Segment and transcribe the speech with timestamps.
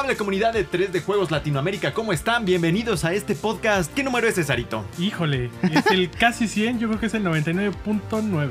[0.00, 2.46] Amable comunidad de 3 de Juegos Latinoamérica, ¿cómo están?
[2.46, 3.92] Bienvenidos a este podcast.
[3.92, 4.82] ¿Qué número es, Cesarito?
[4.98, 8.50] Híjole, es el casi 100, yo creo que es el 99.9.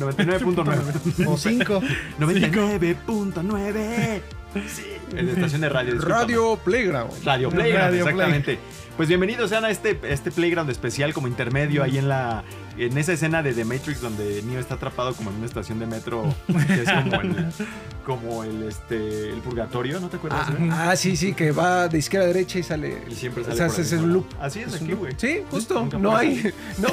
[0.00, 1.26] 99.9.
[1.28, 1.80] O 5.
[2.18, 4.20] 99.9.
[4.66, 4.82] Sí,
[5.16, 5.92] en la estación de radio.
[5.92, 6.20] discúlpame.
[6.20, 7.12] Radio Playground.
[7.24, 8.58] Radio Playground, Radio exactamente.
[8.96, 12.42] Pues bienvenidos sean a este, este Playground especial como intermedio ahí en la
[12.78, 15.86] en esa escena de The Matrix donde Neo está atrapado como en una estación de
[15.86, 17.46] metro que es como el,
[18.06, 20.46] como el, este, el purgatorio, ¿no te acuerdas?
[20.48, 20.70] Ah, güey?
[20.72, 23.02] ah, sí, sí, que va de izquierda a derecha y sale.
[23.10, 24.26] Y siempre sale O sea, por es un loop.
[24.40, 25.14] Así es, aquí, güey.
[25.16, 25.80] Sí, justo.
[25.80, 26.52] nunca No hay.
[26.78, 26.88] No.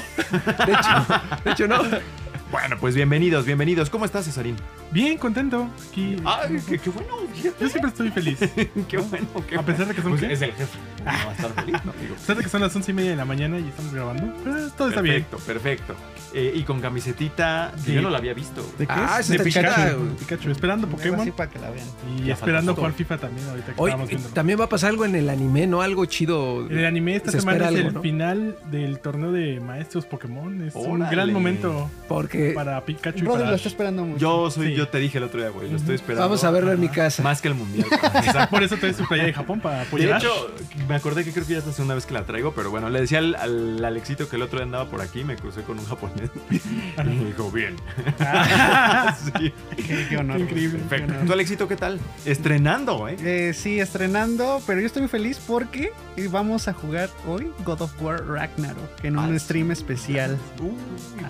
[0.66, 1.82] De hecho, de hecho no.
[2.52, 3.90] Bueno, pues bienvenidos, bienvenidos.
[3.90, 4.56] ¿Cómo estás, Cesarín?
[4.96, 5.68] Bien, contento.
[5.90, 6.16] Aquí.
[6.24, 7.56] Ay, qué, qué bueno, fíjate.
[7.62, 8.40] Yo siempre estoy feliz.
[8.88, 10.78] Qué bueno, qué A pesar de que son Pues es el jefe.
[11.00, 11.92] No va a estar feliz, ¿no?
[12.02, 13.94] Digo, A pesar de que son las 11 y media de la mañana y estamos
[13.94, 15.24] grabando, eh, todo está bien.
[15.26, 15.96] perfecto, perfecto.
[16.34, 17.94] Eh, y con camisetita Sí.
[17.94, 18.62] yo no la había visto.
[18.78, 19.28] ¿De qué Ah, es?
[19.30, 19.40] De.
[19.40, 21.88] Pikachu, esperando Pokémon así para que la vean.
[22.18, 22.94] y Ya esperando jugar.
[22.94, 24.30] FIFA también ahorita que Oye, estábamos y viendo.
[24.34, 25.82] también va a pasar algo en el anime, ¿no?
[25.82, 26.68] Algo chido.
[26.70, 28.02] El anime esta Se semana es algo, el ¿no?
[28.02, 30.62] final del torneo de maestros Pokémon.
[30.68, 34.20] Es un gran momento Porque para Pikachu y Brother para lo está esperando mucho.
[34.20, 34.74] Yo soy, Sí.
[34.76, 36.24] yo te dije el otro día, güey, lo estoy esperando.
[36.28, 37.24] vamos a verlo en mi casa.
[37.24, 37.88] Más que el mundial.
[38.50, 40.20] Por eso traes tu playa de Japón para apoyar.
[40.22, 40.52] De hecho,
[40.88, 42.90] me acordé que creo que ya es la segunda vez que la traigo, pero bueno,
[42.90, 45.80] le decía al, al Alexito que el otro día andaba por aquí, me crucé con
[45.80, 47.76] un japonés y me dijo, bien.
[49.40, 50.40] sí, Qué, qué honor.
[50.40, 50.80] Increíble.
[50.80, 51.14] Qué perfecto.
[51.14, 51.26] honor.
[51.28, 52.00] ¿Tú, Alexito, qué tal?
[52.26, 53.16] Estrenando, ¿eh?
[53.22, 55.92] Eh, sí, estrenando, pero yo estoy muy feliz porque
[56.30, 60.38] vamos a jugar hoy God of War Ragnarok en un Ah, stream especial.
[60.60, 60.76] Uy,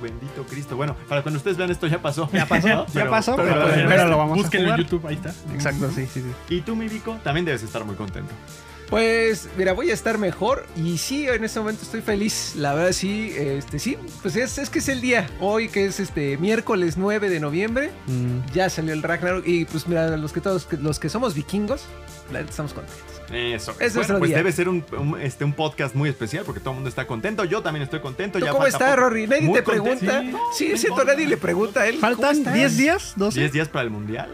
[0.02, 0.76] bendito Cristo.
[0.76, 2.30] Bueno, para cuando ustedes vean esto ya pasó.
[2.34, 4.80] Ya pasó, ya pasó, pero- pero, pero- pero lo vamos a Búsquenlo en jugar.
[4.90, 5.34] YouTube, ahí está.
[5.54, 6.56] Exacto, sí, sí, sí.
[6.56, 8.34] Y tú, mi Vico, también debes estar muy contento.
[8.90, 10.66] Pues, mira, voy a estar mejor.
[10.76, 12.54] Y sí, en este momento estoy feliz.
[12.56, 13.98] La verdad, sí, este, sí.
[14.22, 15.28] Pues es, es que es el día.
[15.40, 17.92] Hoy, que es este miércoles 9 de noviembre.
[18.54, 19.46] Ya salió el Ragnarok.
[19.48, 21.84] Y pues, mira, los que todos, los que somos vikingos,
[22.48, 23.04] estamos contentos.
[23.32, 23.72] Eso.
[23.72, 24.38] Es bueno, nuestro pues día.
[24.38, 27.44] debe ser un, un- este, un podcast muy especial porque todo el mundo está contento.
[27.44, 28.38] Yo también estoy contento.
[28.38, 28.96] ¿Tú ya cómo poco.
[28.96, 29.26] Rory?
[29.26, 30.00] Nadie Muy te contento.
[30.06, 30.40] pregunta.
[30.56, 31.96] Sí, no es cierto, nadie le pregunta a él.
[31.96, 32.54] ¿cómo Faltan estás?
[32.54, 33.40] 10 días, 12.
[33.40, 34.30] 10 días para el mundial.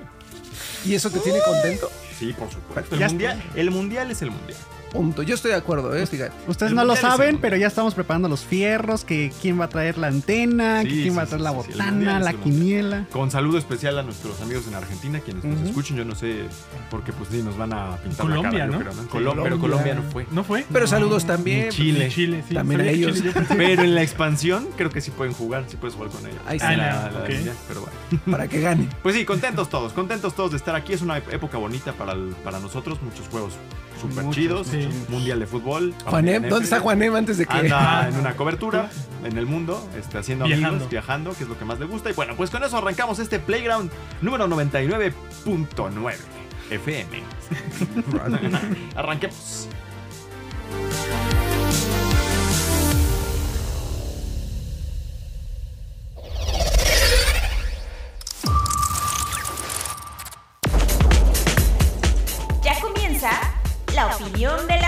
[0.85, 1.89] ¿Y eso te tiene contento?
[2.21, 2.95] Sí, por supuesto.
[2.97, 4.59] Ya El mundial, el mundial es el mundial.
[4.91, 5.23] Punto.
[5.23, 6.05] Yo estoy de acuerdo, ¿eh?
[6.05, 6.33] Fíjate.
[6.47, 9.69] Ustedes El no lo saben, pero ya estamos preparando los fierros, que quién va a
[9.69, 13.05] traer la antena, Sí, que quién sí, va a traer la sí, botana, la quiniela.
[13.11, 15.95] Con saludo especial a nuestros amigos en Argentina, quienes nos escuchen.
[15.97, 16.45] Yo no sé,
[16.89, 18.79] porque pues sí, nos van a pintar Colombia, la cara, ¿no?
[18.79, 19.01] creo, ¿no?
[19.03, 19.59] Sí, Colom- Pero Colombia.
[19.59, 20.27] Colombia no fue.
[20.31, 20.65] ¿No fue?
[20.71, 20.87] Pero No.
[20.89, 21.65] saludos también.
[21.67, 22.09] Ni Chile.
[22.09, 22.53] Chile, sí.
[22.53, 23.15] También a ellos.
[23.17, 26.39] Chile, Pero en la expansión creo que sí pueden jugar, sí puedes jugar con ellos.
[26.47, 26.75] Ahí está.
[26.75, 27.23] La- la
[27.67, 28.21] pero bueno.
[28.29, 28.89] Para que gane.
[29.03, 30.93] Pues sí, contentos todos, contentos todos de estar aquí.
[30.93, 33.53] Es una época bonita para, el- para nosotros, muchos juegos
[34.01, 34.67] súper chidos.
[34.67, 34.87] sí.
[35.09, 35.93] Mundial de fútbol.
[36.05, 37.53] Juanem, ¿dónde está Juanem antes de que.?
[37.57, 38.89] Anda en una cobertura
[39.23, 40.69] en el mundo, este, haciendo Viajando.
[40.69, 42.09] amigos, viajando, que es lo que más le gusta.
[42.09, 43.91] Y bueno, pues con eso arrancamos este Playground
[44.21, 46.13] número 99.9
[46.71, 47.23] FM.
[48.95, 49.67] Arranquemos.
[64.23, 64.80] Opinión de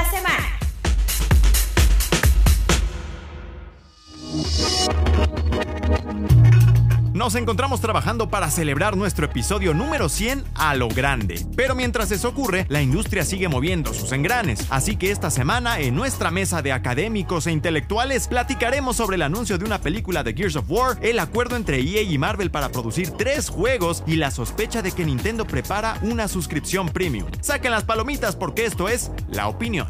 [7.13, 11.45] Nos encontramos trabajando para celebrar nuestro episodio número 100 a lo grande.
[11.55, 14.65] Pero mientras eso ocurre, la industria sigue moviendo sus engranes.
[14.71, 19.59] Así que esta semana, en nuestra mesa de académicos e intelectuales, platicaremos sobre el anuncio
[19.59, 23.11] de una película de Gears of War, el acuerdo entre EA y Marvel para producir
[23.11, 27.29] tres juegos y la sospecha de que Nintendo prepara una suscripción premium.
[27.41, 29.87] Saquen las palomitas porque esto es La Opinión.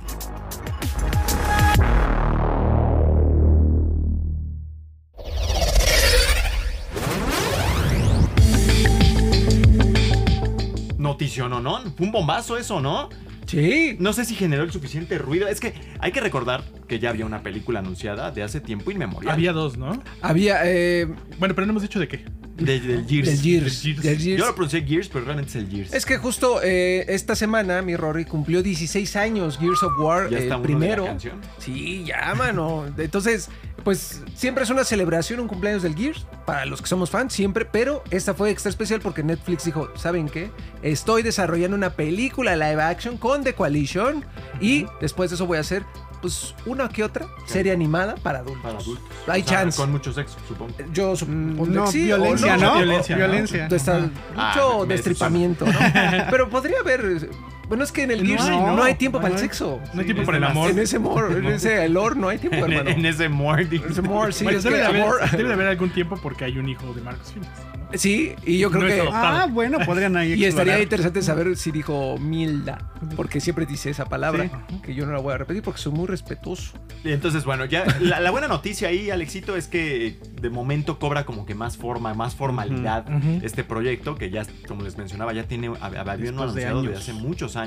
[11.24, 13.10] Notición o no, fue un bombazo eso, ¿no?
[13.46, 13.96] Sí.
[14.00, 15.48] No sé si generó el suficiente ruido.
[15.48, 19.34] Es que hay que recordar que ya había una película anunciada de hace tiempo inmemorial.
[19.34, 20.02] Había dos, ¿no?
[20.22, 20.62] Había.
[20.66, 21.08] Eh,
[21.40, 22.26] Bueno, pero no hemos dicho de qué.
[22.56, 23.28] De- del Gears.
[23.28, 23.84] del Gears.
[23.84, 24.04] Del Gears.
[24.04, 24.40] del Gears.
[24.40, 25.94] Yo lo pronuncié Gears, pero realmente es el Gears.
[25.94, 30.38] Es que justo eh, esta semana mi Rory cumplió 16 años Gears of War, ya
[30.38, 31.02] está el uno primero.
[31.04, 31.42] de la canción.
[31.58, 32.86] Sí, ya, mano.
[32.98, 33.50] Entonces,
[33.84, 37.66] pues siempre es una celebración, un cumpleaños del Gears, para los que somos fans, siempre,
[37.66, 40.52] pero esta fue extra especial porque Netflix dijo, ¿saben qué?
[40.82, 44.26] Estoy desarrollando una película live action con The Coalition
[44.60, 45.84] y después de eso voy a hacer
[46.22, 48.64] pues una que otra serie animada para adultos.
[48.64, 49.06] Para adultos.
[49.28, 49.78] Hay O sea, chance.
[49.78, 50.74] Con mucho sexo, supongo.
[50.94, 52.76] Yo supongo No, que sí, violencia, ¿no?
[52.76, 53.26] Violencia, ¿no?
[53.26, 53.70] Violencia.
[54.38, 55.74] Ah, mucho me destripamiento, ¿no?
[56.32, 57.30] Pero podría haber.
[57.74, 58.84] Bueno, es que en el Gears no, ¿no?
[58.84, 59.82] hay tiempo No para el sexo.
[59.94, 60.70] No hay tiempo para el amor.
[60.70, 62.90] En ese more, en ese lore no hay tiempo, En, hermano.
[62.92, 63.82] en ese Morty.
[63.90, 66.46] Ese more, sí, Bueno, es debe, que de haber, debe de haber algún tiempo porque
[66.46, 67.50] hay un hijo de Marcos Phoenix.
[67.68, 67.74] ¿no?
[67.96, 69.10] Sí, y yo creo No que.
[69.14, 70.82] Ah, bueno, podrían ahí Y estaría explorar.
[70.82, 74.50] interesante saber si dijo Milda, porque siempre dice esa palabra,
[74.82, 76.72] que yo no la voy a repetir porque soy muy respetuoso.
[77.04, 81.24] Y entonces, bueno, ya la, la buena noticia ahí, Alexito, es que de momento cobra
[81.24, 83.40] como que más forma, más formalidad Ujú, ujú.
[83.46, 86.98] este proyecto, que ya, como les mencionaba, ya tiene, hab- había Después de anunciado desde
[86.98, 87.63] hace muchos años,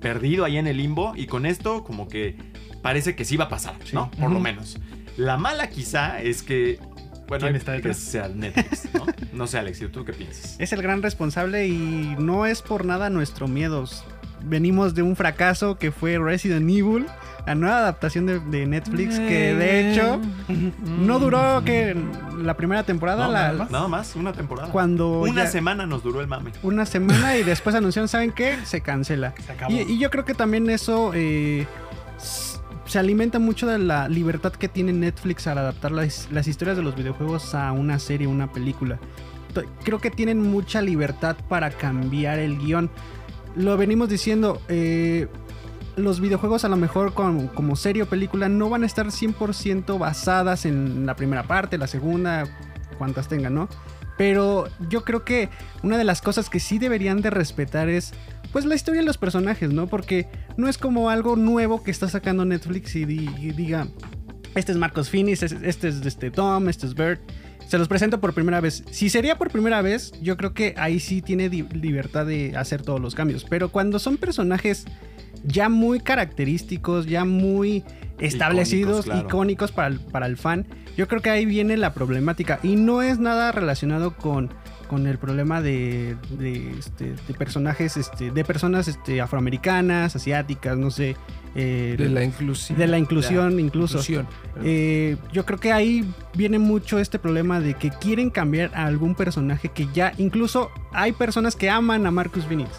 [0.00, 2.36] perdido ahí en el limbo, y con esto como que
[2.82, 4.10] parece que sí va a pasar, ¿no?
[4.12, 4.78] Por lo menos.
[5.16, 6.78] La mala quizá es que,
[7.26, 7.98] bueno, ¿Quién está que detrás?
[7.98, 9.06] sea Netflix, ¿no?
[9.32, 10.56] No sé, Alexito, ¿tú qué piensas?
[10.58, 13.84] Es el gran responsable y no es por nada nuestro miedo.
[14.44, 17.06] Venimos de un fracaso que fue Resident Evil,
[17.48, 20.20] la nueva adaptación de, de Netflix, que de hecho
[20.84, 21.96] no duró que
[22.42, 24.70] la primera temporada, No, la- nada, más, nada más, una temporada.
[24.70, 26.52] cuando Una ya- semana nos duró el mame.
[26.62, 28.56] una semana y después anunciaron, ¿saben qué?
[28.64, 29.32] Se cancela.
[29.46, 29.72] Se acabó.
[29.72, 31.66] Y, y yo creo que también eso eh,
[32.84, 36.82] se alimenta mucho de la libertad que tiene Netflix al adaptar las, las historias de
[36.82, 38.98] los videojuegos a una serie, una película.
[39.54, 42.90] To- Creo que tienen mucha libertad para cambiar el guion.
[43.56, 45.28] Lo venimos diciendo, eh,
[45.98, 50.64] los videojuegos a lo mejor como serie o película no van a estar 100% basadas
[50.64, 52.44] en la primera parte, la segunda,
[52.98, 53.68] cuantas tengan, ¿no?
[54.16, 55.48] Pero yo creo que
[55.82, 58.12] una de las cosas que sí deberían de respetar es
[58.52, 59.86] pues la historia de los personajes, ¿no?
[59.86, 63.86] Porque no es como algo nuevo que está sacando Netflix y, y diga,
[64.54, 67.20] este es Marcos Finis, es- este es este Tom, este es Bert.
[67.66, 68.82] Se los presento por primera vez.
[68.90, 72.98] Si sería por primera vez, yo creo que ahí sí tiene libertad de hacer todos
[72.98, 73.44] los cambios.
[73.44, 74.86] Pero cuando son personajes
[75.44, 77.84] ya muy característicos, ya muy
[78.18, 79.26] establecidos, claro.
[79.26, 80.66] icónicos para el, para el fan,
[80.96, 82.58] yo creo que ahí viene la problemática.
[82.62, 84.50] Y no es nada relacionado con,
[84.88, 90.90] con el problema de, de, este, de personajes, este, de personas este, afroamericanas, asiáticas, no
[90.90, 91.16] sé.
[91.54, 92.78] Eh, De la inclusión.
[92.78, 93.98] de la inclusión incluso.
[93.98, 94.26] Inclusión.
[94.64, 96.04] Eh, yo creo que ahí
[96.34, 101.12] viene mucho este problema de que quieren cambiar a algún personaje que ya incluso hay
[101.12, 102.70] personas que aman a Marcus Phoenix,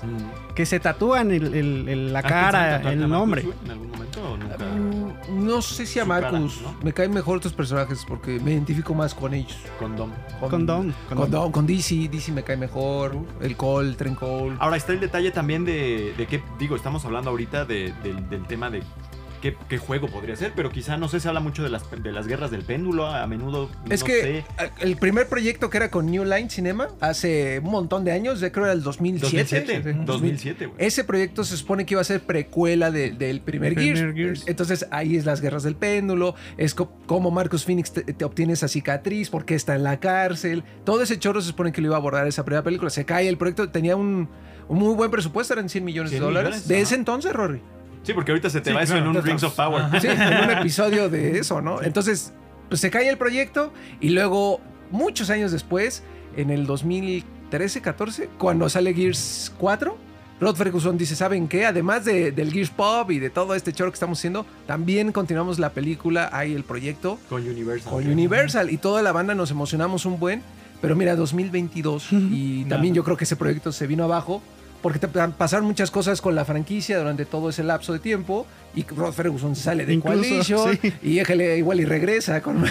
[0.55, 3.45] que se tatúan el- el- el- la ¿Has cara, el nombre.
[3.65, 4.57] ¿En algún momento o nunca?
[4.57, 5.09] Mm,
[5.45, 6.61] No sé si a cara, Marcus.
[6.61, 6.75] ¿no?
[6.83, 9.57] Me caen mejor otros personajes porque me identifico más con ellos.
[9.77, 10.11] Con Dom.
[10.49, 10.91] Con Dom.
[11.13, 12.09] Con, Dom, con DC.
[12.09, 13.15] DC me cae mejor.
[13.41, 14.55] El Cole, Tren Cole.
[14.59, 18.45] Ahora está el detalle también de, de que, digo, estamos hablando ahorita de- del, del
[18.47, 18.83] tema de
[19.41, 22.11] qué, qué juego podría ser, pero quizá, no sé, se habla mucho de las, de
[22.11, 24.45] las guerras del péndulo, a menudo, Es no que sé.
[24.81, 28.51] el primer proyecto que era con New Line Cinema hace un montón de años, ya
[28.51, 29.37] creo era el 2007.
[29.63, 30.85] 2007, Sí, 2007, güey.
[30.85, 34.13] Ese proyecto se supone que iba a ser precuela de- del primer, Gears.
[34.13, 34.43] Gears.
[34.45, 38.51] Entonces ahí es las guerras del péndulo, es co- como Marcus Phoenix te, te obtiene
[38.51, 40.65] esa cicatriz, porque está en la cárcel.
[40.83, 42.89] Todo ese chorro se supone que lo iba a abordar esa primera película.
[42.89, 44.27] Se cae el proyecto, tenía un,
[44.67, 46.49] un muy buen presupuesto, eran 100 millones de 100 dólares.
[46.49, 46.83] millones, de ajá.
[46.83, 47.61] ese entonces, Rory.
[48.03, 49.27] Sí, porque ahorita se te Sí, va eso claro, en un claro.
[49.27, 49.83] Rings of Power.
[50.01, 51.81] Sí, en un episodio de eso, ¿no?
[51.81, 52.33] Entonces,
[52.69, 54.61] pues se cae el proyecto y luego,
[54.91, 56.03] muchos años después,
[56.35, 59.97] en el 2013, 14, cuando sale Gears 4,
[60.39, 61.65] Rod Ferguson dice, ¿saben qué?
[61.65, 65.59] Además de- del Gears Pop y de todo este choro que estamos haciendo, también continuamos
[65.59, 67.91] la película, hay el proyecto Con Universal.
[67.91, 70.41] con Universal y toda la banda nos emocionamos un buen,
[70.81, 74.41] pero mira, 2022 y también yo creo que ese proyecto se vino abajo
[74.81, 78.45] porque te- pasaron muchas cosas con la franquicia durante todo ese lapso de tiempo
[78.75, 80.93] y Rod Ferguson sale de Incluso, Coalition sí.
[81.01, 82.67] y éjale igual y regresa con ¿no?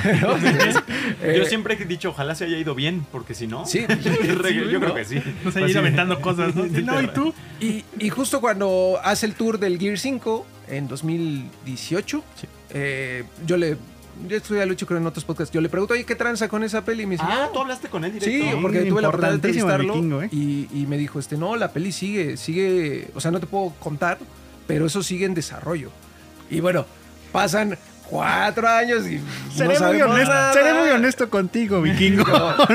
[1.23, 3.67] Eh, Yo siempre he dicho, ojalá se haya ido bien, porque si no.
[3.67, 3.85] Sí.
[4.05, 5.17] yo creo que sí.
[5.45, 5.79] No sé, Pues ir sí.
[5.79, 7.03] aventando cosas, ¿no?
[7.03, 7.35] ¿y tú?
[7.61, 12.23] Y, y justo cuando hace el tour del Gear 5 en 2018,
[12.71, 13.77] eh, yo le.
[14.27, 15.53] Yo esto ya lo he hecho creo en otros podcasts.
[15.55, 17.05] Yo le pregunto, oye, ¿qué tranza con esa peli?
[17.05, 17.49] Y me dice, Ah, "No".
[17.51, 18.31] tú hablaste con él directo.
[18.51, 20.29] Sí, porque tuve la oportunidad de entrevistarlo vikingo, ¿eh?
[20.33, 23.71] y, y me dijo, este, no, la peli sigue, sigue, o sea, no te puedo
[23.79, 24.19] contar,
[24.67, 25.91] pero eso sigue en desarrollo.
[26.51, 26.85] Y bueno,
[27.33, 29.21] pasan cuatro años y
[29.55, 32.25] Seré, no muy honesto, seré muy honesto contigo, vikingo.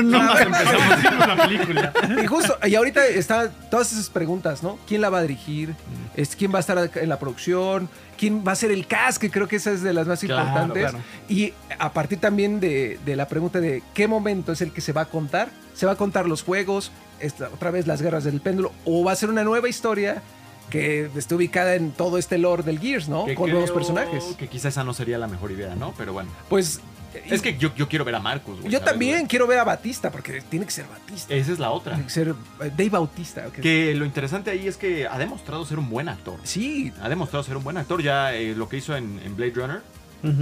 [0.02, 1.92] Nunca empezamos haciendo la película.
[2.22, 4.78] Y justo, y ahorita está todas esas preguntas, ¿no?
[4.86, 5.74] ¿Quién la va a dirigir?
[6.16, 7.88] Este, ¿Quién va a estar en la producción?
[8.16, 9.18] ¿Quién va a ser el cast?
[9.20, 10.90] Que creo que esa es de las más Claro, importantes.
[10.90, 10.98] claro.
[11.28, 14.92] Y a partir también de, de la pregunta de qué momento es el que se
[14.92, 15.48] va a contar.
[15.74, 16.92] ¿Se va a contar los juegos?
[17.20, 18.72] Esta, otra vez las guerras del péndulo.
[18.84, 20.22] ¿O va a ser una nueva historia
[20.70, 23.26] que esté ubicada en todo este lore del Gears, ¿no?
[23.26, 24.24] Que Con nuevos personajes.
[24.38, 25.92] Que quizá esa no sería la mejor idea, ¿no?
[25.98, 26.30] Pero bueno.
[26.48, 26.80] Pues
[27.26, 28.72] Es que yo, yo quiero ver a Marcos, güey.
[28.72, 29.28] Yo ¿sabes, también güey?
[29.28, 31.34] quiero ver a Batista, porque tiene que ser Batista.
[31.34, 31.92] Esa es la otra.
[31.94, 33.46] Tiene que ser eh, Dave Bautista.
[33.48, 33.54] ok.
[33.60, 36.38] Que lo interesante ahí es que ha demostrado ser un buen actor.
[36.44, 38.02] Sí, Ha demostrado ser un buen actor.
[38.02, 39.80] Ya eh, lo que hizo en, en Blade Runner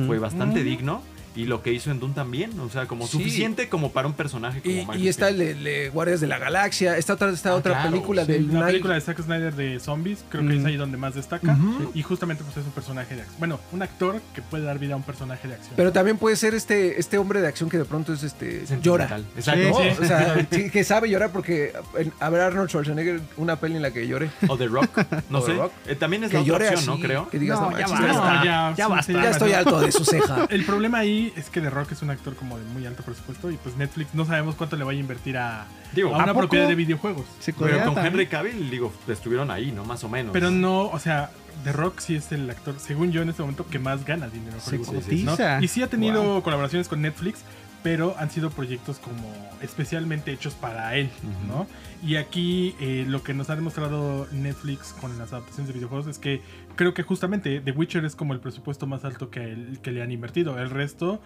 [0.06, 1.02] fue bastante digno.
[1.34, 2.58] Y lo que hizo en Dune también.
[2.60, 3.12] O sea, como Sí.
[3.18, 6.26] suficiente como para un personaje como y, Michael y está el de, de Guardias de
[6.26, 6.96] la Galaxia.
[6.98, 9.54] Esta otra, esta Ah, otra claro, película Sí, del la Night- película de Zack Snyder
[9.54, 10.58] de zombies, creo que Mm.
[10.60, 11.56] es ahí donde más destaca.
[11.94, 13.38] Y justamente pues es un personaje de acción.
[13.38, 15.72] Bueno, un actor que puede dar vida a un personaje de acción.
[15.76, 19.20] Pero también puede ser este, este hombre de acción que de pronto es este llora.
[19.36, 19.78] Exacto.
[19.80, 20.02] Sí.
[20.02, 24.06] O sea, sí, que sabe llorar porque ver Arnold Schwarzenegger una peli en la que
[24.06, 24.30] llore.
[24.48, 25.04] O The Rock.
[25.30, 25.54] No sé.
[25.54, 25.72] Rock.
[25.86, 27.00] Eh, también es Que la otra opción, ¿no?
[27.02, 27.28] Creo.
[27.30, 28.44] Que digas, No, no, ya ya, está.
[28.44, 29.12] ya, ya sí, basta.
[29.12, 30.46] Ya estoy alto de su ceja.
[30.50, 33.50] El problema ahí es que The Rock es un actor como de muy alto presupuesto
[33.50, 36.34] y pues Netflix no sabemos cuánto le vaya a invertir a, Digo, a ¿a una
[36.34, 37.26] propiedad de videojuegos.
[37.40, 38.06] Se Pero con también.
[38.14, 39.84] Henry Cavill, digo, estuvieron ahí, ¿no?
[39.84, 40.32] Más o menos.
[40.32, 41.30] Pero no, o sea,
[41.64, 44.58] The Rock sí es el actor, según yo en este momento, que más gana dinero.
[44.60, 45.22] Se sí.
[45.24, 45.32] ¿no?
[45.32, 45.62] cotiza.
[45.62, 46.42] Y sí ha tenido Wow.
[46.42, 47.40] colaboraciones con Netflix,
[47.82, 49.28] pero han sido proyectos como
[49.60, 51.10] especialmente hechos para él.
[51.48, 51.66] ¿no?
[52.02, 56.18] Y aquí eh, lo que nos ha demostrado Netflix con las adaptaciones de videojuegos es
[56.18, 56.42] que
[56.76, 60.02] creo que justamente The Witcher es como el presupuesto más alto que, el- que le
[60.02, 60.58] han invertido.
[60.58, 61.20] El resto,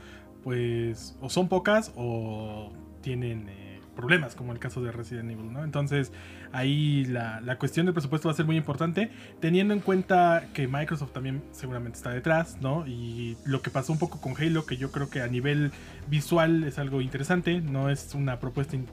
[0.45, 2.73] pues, o son pocas o
[3.03, 3.49] tienen...
[3.49, 3.63] eh,
[3.97, 5.65] problemas como el caso de Resident Evil, ¿no?
[5.65, 6.13] Entonces
[6.53, 9.11] ahí la, la cuestión del presupuesto va a ser muy importante
[9.41, 12.87] teniendo en cuenta que Microsoft también seguramente está detrás, ¿no?
[12.87, 15.73] Y lo que pasó un poco con Halo, que yo creo que a nivel
[16.09, 18.85] visual es algo interesante, no es una propuesta in-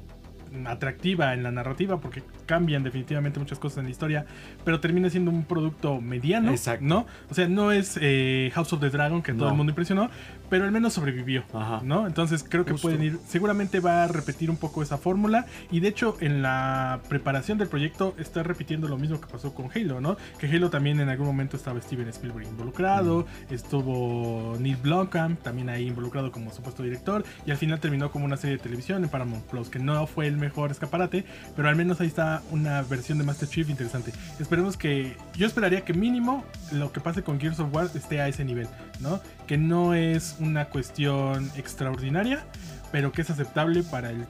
[0.66, 4.26] atractiva en la narrativa porque cambian definitivamente muchas cosas en la historia,
[4.64, 6.86] pero termina siendo un producto mediano, Exacto.
[6.86, 7.06] ¿no?
[7.30, 10.10] O sea, no es eh, House of the Dragon que todo el mundo impresionó,
[10.54, 11.82] pero al menos sobrevivió, Ajá.
[11.84, 12.06] ¿no?
[12.06, 12.88] Entonces creo que Justo.
[12.88, 17.00] pueden ir, seguramente va a repetir un poco esa fórmula y de hecho en la
[17.10, 20.16] preparación del proyecto está repitiendo lo mismo que pasó con Halo, ¿no?
[20.38, 25.88] Que Halo también en algún momento estaba Steven Spielberg involucrado, estuvo Neil Blomkamp también ahí
[25.88, 29.46] involucrado como supuesto director y al final terminó como una serie de televisión en Paramount
[29.46, 33.24] Plus que no fue el mejor escaparate, pero al menos ahí está una versión de
[33.24, 34.12] Master Chief interesante.
[34.40, 38.28] Esperemos que yo esperaría que mínimo lo que pase con Gears of War esté a
[38.28, 38.68] ese nivel,
[39.00, 39.20] ¿no?
[39.48, 42.44] Que no es una cuestión extraordinaria,
[42.92, 44.26] pero que es aceptable para el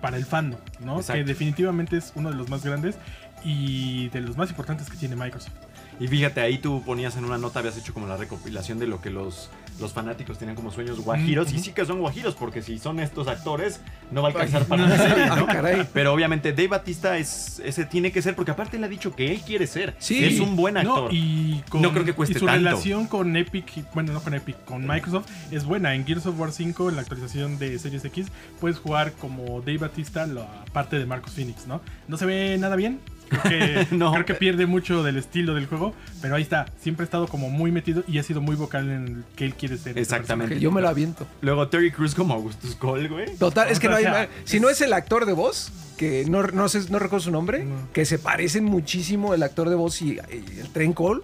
[0.00, 0.96] para el fandom, ¿no?
[0.96, 1.14] Exacto.
[1.14, 2.96] Que definitivamente es uno de los más grandes
[3.42, 5.54] y de los más importantes que tiene Microsoft.
[5.98, 9.00] Y fíjate, ahí tú ponías en una nota, habías hecho como la recopilación de lo
[9.00, 9.50] que los,
[9.80, 11.52] los fanáticos tenían como sueños guajiros.
[11.54, 14.86] Y sí que son guajiros, porque si son estos actores, no va a alcanzar para
[14.86, 15.46] la serie, Ay, ¿no?
[15.46, 15.88] caray.
[15.94, 19.32] Pero obviamente Dave Batista es, ese tiene que ser, porque aparte le ha dicho que
[19.32, 19.94] él quiere ser.
[19.98, 20.22] Sí.
[20.22, 21.04] Es un buen actor.
[21.04, 22.58] No, y con, No creo que cueste y su tanto.
[22.58, 25.94] relación con Epic, bueno, no con Epic, con Microsoft es buena.
[25.94, 28.26] En Gears of War 5, en la actualización de Series X,
[28.60, 31.80] puedes jugar como Dave Batista, la parte de Marcus Phoenix, ¿no?
[32.06, 33.00] No se ve nada bien.
[33.28, 34.12] Creo que, No.
[34.12, 36.66] creo que pierde mucho del estilo del juego, pero ahí está.
[36.80, 39.54] Siempre ha estado como muy metido y ha sido muy vocal en el que él
[39.54, 39.98] quiere ser.
[39.98, 40.54] Exactamente.
[40.54, 41.26] Que yo me lo aviento.
[41.40, 43.36] Luego Terry Cruz como Augustus Cole, güey.
[43.36, 45.72] Total, es que O no hay sea, ma- Si no es el actor de voz,
[45.96, 47.74] que no, no, sé, no recuerdo su nombre, No.
[47.92, 51.22] que se parecen muchísimo el actor de voz y, y el Tren Cole.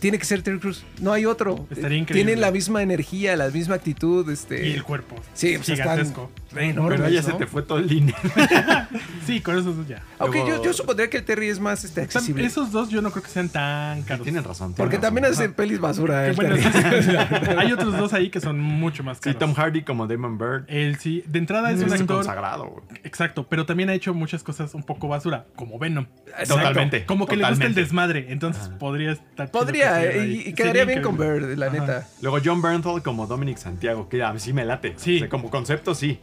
[0.00, 0.84] Tiene que ser Terry Crews.
[1.00, 1.66] No hay otro.
[1.70, 2.24] Estaría increíble.
[2.26, 4.28] Tienen la misma energía, la misma actitud.
[4.30, 5.16] Este, Y el cuerpo.
[5.32, 6.30] Sí, pues están gigantesco.
[6.58, 7.26] Enormes, Pero ya ¿no?
[7.26, 8.18] se te fue todo el dinero.
[9.26, 10.02] Sí, con esos dos ya.
[10.20, 12.44] Aunque yo, yo supondría que el Terry es más este, accesible.
[12.46, 14.22] Esos dos yo no creo que sean tan caros.
[14.22, 14.68] Tienen razón.
[14.68, 15.02] tienen porque razón.
[15.16, 16.28] también hace pelis basura.
[16.28, 16.70] El bueno, Terry.
[16.70, 17.16] sí, sí, sí.
[17.58, 19.38] Hay otros dos ahí que son mucho más Sí, caros.
[19.40, 20.64] Tom Hardy como Damon Bird.
[20.68, 22.18] Él sí, de entrada es un Es actor.
[22.18, 22.84] consagrado.
[23.02, 26.06] Exacto, pero también ha hecho muchas cosas un poco basura, como Venom.
[26.46, 27.04] Totalmente.
[27.04, 28.78] Como que le gusta el desmadre, entonces Ajá.
[28.78, 29.50] podría estar.
[29.50, 31.16] Podría, eh, y, quedaría bien con.
[31.16, 31.78] Bird, la Ajá.
[31.80, 32.08] neta.
[32.22, 34.94] Luego John Bernthal como Dominic Santiago, que a mí sí me late.
[34.98, 35.16] Sí.
[35.16, 36.20] O sea, como concepto, sí.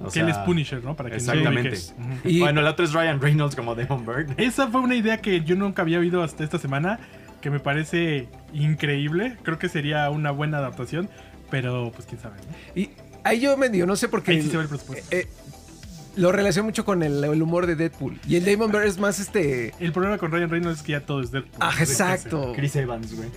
[0.00, 0.94] O que él es Punisher, ¿no?
[0.96, 1.78] Para que exactamente.
[2.24, 4.32] Y- Bueno, el otro es Ryan Reynolds como Damon Bird.
[4.38, 6.98] Esa fue una idea que yo nunca había oído hasta esta semana,
[7.40, 9.36] que me parece increíble.
[9.42, 11.08] Creo que sería una buena adaptación,
[11.50, 12.36] pero pues quién sabe.
[12.36, 12.80] ¿no?
[12.80, 12.90] Y
[13.24, 14.32] ahí yo medio, no sé por qué.
[14.32, 15.06] Ahí sí se ve el presupuesto.
[15.14, 15.28] eh,
[16.14, 18.20] lo relaciono mucho con el, el humor de Deadpool.
[18.28, 19.72] Y el Damon Bird es más este.
[19.80, 21.56] El problema con Ryan Reynolds es que ya todo es Deadpool.
[21.60, 22.52] Ah, exacto.
[22.54, 23.30] Chris Evans, güey.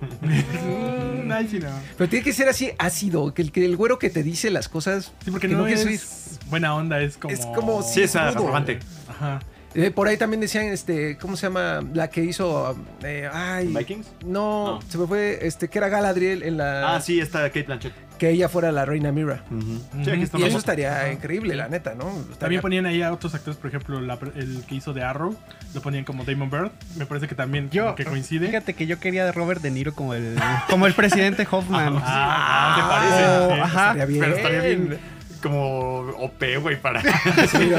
[0.00, 1.68] Mm, ay, sí, no.
[1.96, 4.68] Pero tiene que ser así ácido, que el, que el güero que te dice las
[4.68, 5.12] cosas.
[5.24, 7.34] Sí, porque que no, es buena onda, es como.
[7.34, 8.78] Es como- Sí, es arrogante.
[9.08, 9.40] Ajá.
[9.74, 11.80] Eh, por ahí también decían, este, ¿cómo se llama?
[11.94, 12.76] La que hizo.
[13.04, 13.68] eh, ay.
[13.68, 14.06] ¿Vikings?
[14.26, 14.82] No, No.
[14.88, 16.96] se me fue, este, que era Galadriel en la.
[16.96, 17.92] Ah, sí, está Kate Blanchett.
[18.20, 19.42] Que ella fuera la reina Mira.
[19.50, 19.80] Ujú.
[20.04, 22.10] Sí, aquí está Y eso estaría increíble, la neta, ¿no?
[22.10, 25.34] Estaría- También ponían ahí a otros actores, por ejemplo, la- el que hizo de Arrow,
[25.74, 26.70] lo ponían como Damon Bird.
[26.96, 28.46] Me parece que también Yo, que coincide.
[28.48, 30.36] Fíjate que yo quería de Robert De Niro como el,
[30.68, 31.98] como el presidente Hoffman.
[32.04, 33.26] Ah, ¿te parece?
[33.26, 33.60] oh, Sí.
[33.62, 33.82] ajá.
[33.92, 34.20] estaría bien.
[34.20, 34.98] Pero estaría bien
[35.40, 37.02] como OP, güey, para...
[37.50, 37.78] Sí, ¿no?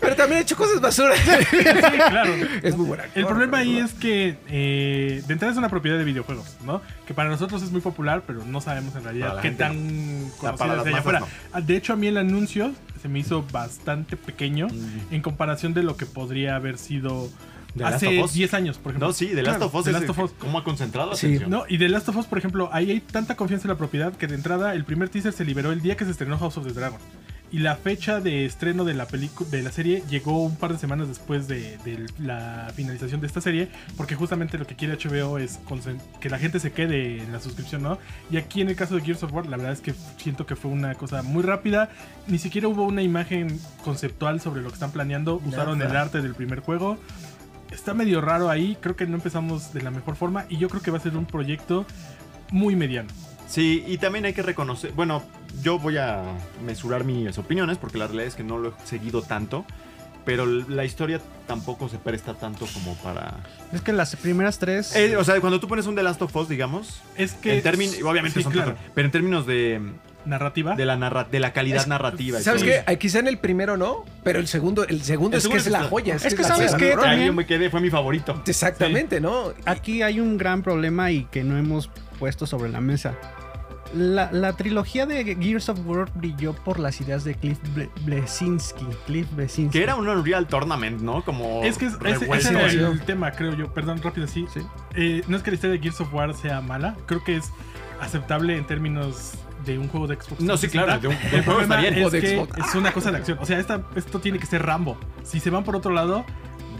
[0.00, 1.14] Pero también ha hecho cosas basura.
[1.16, 1.56] Sí,
[2.08, 2.34] claro.
[2.62, 3.04] es muy buena.
[3.14, 6.80] El problema ahí es que eh, de entrada es una propiedad de videojuegos, ¿no?
[7.06, 10.76] Que para nosotros es muy popular, pero no sabemos en realidad qué gente tan conocida
[10.78, 11.22] es de allá afuera.
[11.52, 14.68] Ah, De hecho, a mí el anuncio se me hizo bastante pequeño
[15.10, 17.28] en comparación de lo que podría haber sido
[17.78, 18.32] The Last hace of Us.
[18.34, 19.08] 10 años, por ejemplo.
[19.08, 20.30] No, sí, The Last Claro, of Us The es Last of Us.
[20.38, 21.26] cómo ha concentrado la Sí.
[21.26, 21.50] atención.
[21.50, 24.12] No, y de Last of Us, por ejemplo, ahí hay tanta confianza en la propiedad
[24.12, 26.66] que de entrada el primer teaser se liberó el día que se estrenó House of
[26.66, 26.98] the Dragon.
[27.50, 30.78] Y la fecha de estreno de la película de la serie llegó un par de
[30.78, 35.38] semanas después de, de la finalización de esta serie, porque justamente lo que quiere HBO
[35.38, 35.58] es
[36.20, 37.96] que la gente se quede en la suscripción, ¿no?
[38.30, 40.56] Y aquí en el caso de Gears of War, la verdad es que siento que
[40.56, 41.88] fue una cosa muy rápida,
[42.26, 46.34] ni siquiera hubo una imagen conceptual sobre lo que están planeando, usaron el arte del
[46.34, 46.98] primer juego.
[47.70, 50.82] Está medio raro ahí, creo que no empezamos de la mejor forma y yo creo
[50.82, 51.86] que va a ser un proyecto
[52.50, 53.08] muy mediano.
[53.46, 55.22] Sí, y también hay que reconocer, bueno,
[55.62, 56.22] yo voy a
[56.64, 59.64] mesurar mis opiniones porque la realidad es que no lo he seguido tanto,
[60.24, 63.38] pero la historia tampoco se presta tanto como para...
[63.72, 64.94] Es que las primeras tres.
[64.94, 67.62] Eh, o sea, cuando tú pones un The Last of Us, digamos, Es que en
[67.62, 69.80] términos, obviamente sí, son claro, pero en términos de,
[70.24, 70.74] narrativa.
[70.74, 72.40] de, la, narra- de la calidad Es- narrativa.
[72.40, 72.98] y ¿Sabes qué?
[72.98, 75.66] Quizá en el primero no, pero el segundo, el segundo El es segundo que es
[75.66, 76.16] es la joya.
[76.16, 76.94] Es que ¿sabes qué?
[76.96, 78.42] también- yo me quedé, fue mi favorito.
[78.46, 79.52] Exactamente, ¿no?
[79.64, 83.14] Aquí hay un gran problema y que no hemos puesto sobre la mesa.
[83.94, 88.84] La, la trilogía de Gears of War brilló por las ideas de Cliff Ble- Blesinski.
[89.06, 89.78] Cliff Blesinski.
[89.78, 91.24] Que era un Unreal Tournament, ¿no?
[91.24, 93.72] Como Es que es- ese, ese era el tema, creo yo.
[93.72, 94.44] Perdón, rápido, sí.
[94.52, 94.60] Sí.
[94.94, 97.50] Eh, no es que la historia de Gears of War sea mala, creo que es
[97.98, 99.32] aceptable en términos
[99.72, 100.40] de un juego de Xbox.
[100.40, 100.84] No, sí, 360.
[100.84, 102.06] claro, de un- de un El juego está problema bien.
[102.06, 102.68] es que Xbox.
[102.68, 103.38] es una cosa de acción.
[103.40, 104.98] O sea, esta, esto tiene que ser Rambo.
[105.22, 106.24] Si se van por otro lado,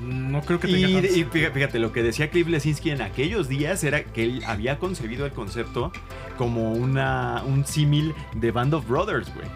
[0.03, 3.03] no creo que Y, tenga tantos- y fíjate, fíjate, lo que decía Cliff Lesinski en
[3.03, 5.93] aquellos días era que él había concebido el concepto
[6.37, 9.47] como una, un símil de Band of Brothers, güey.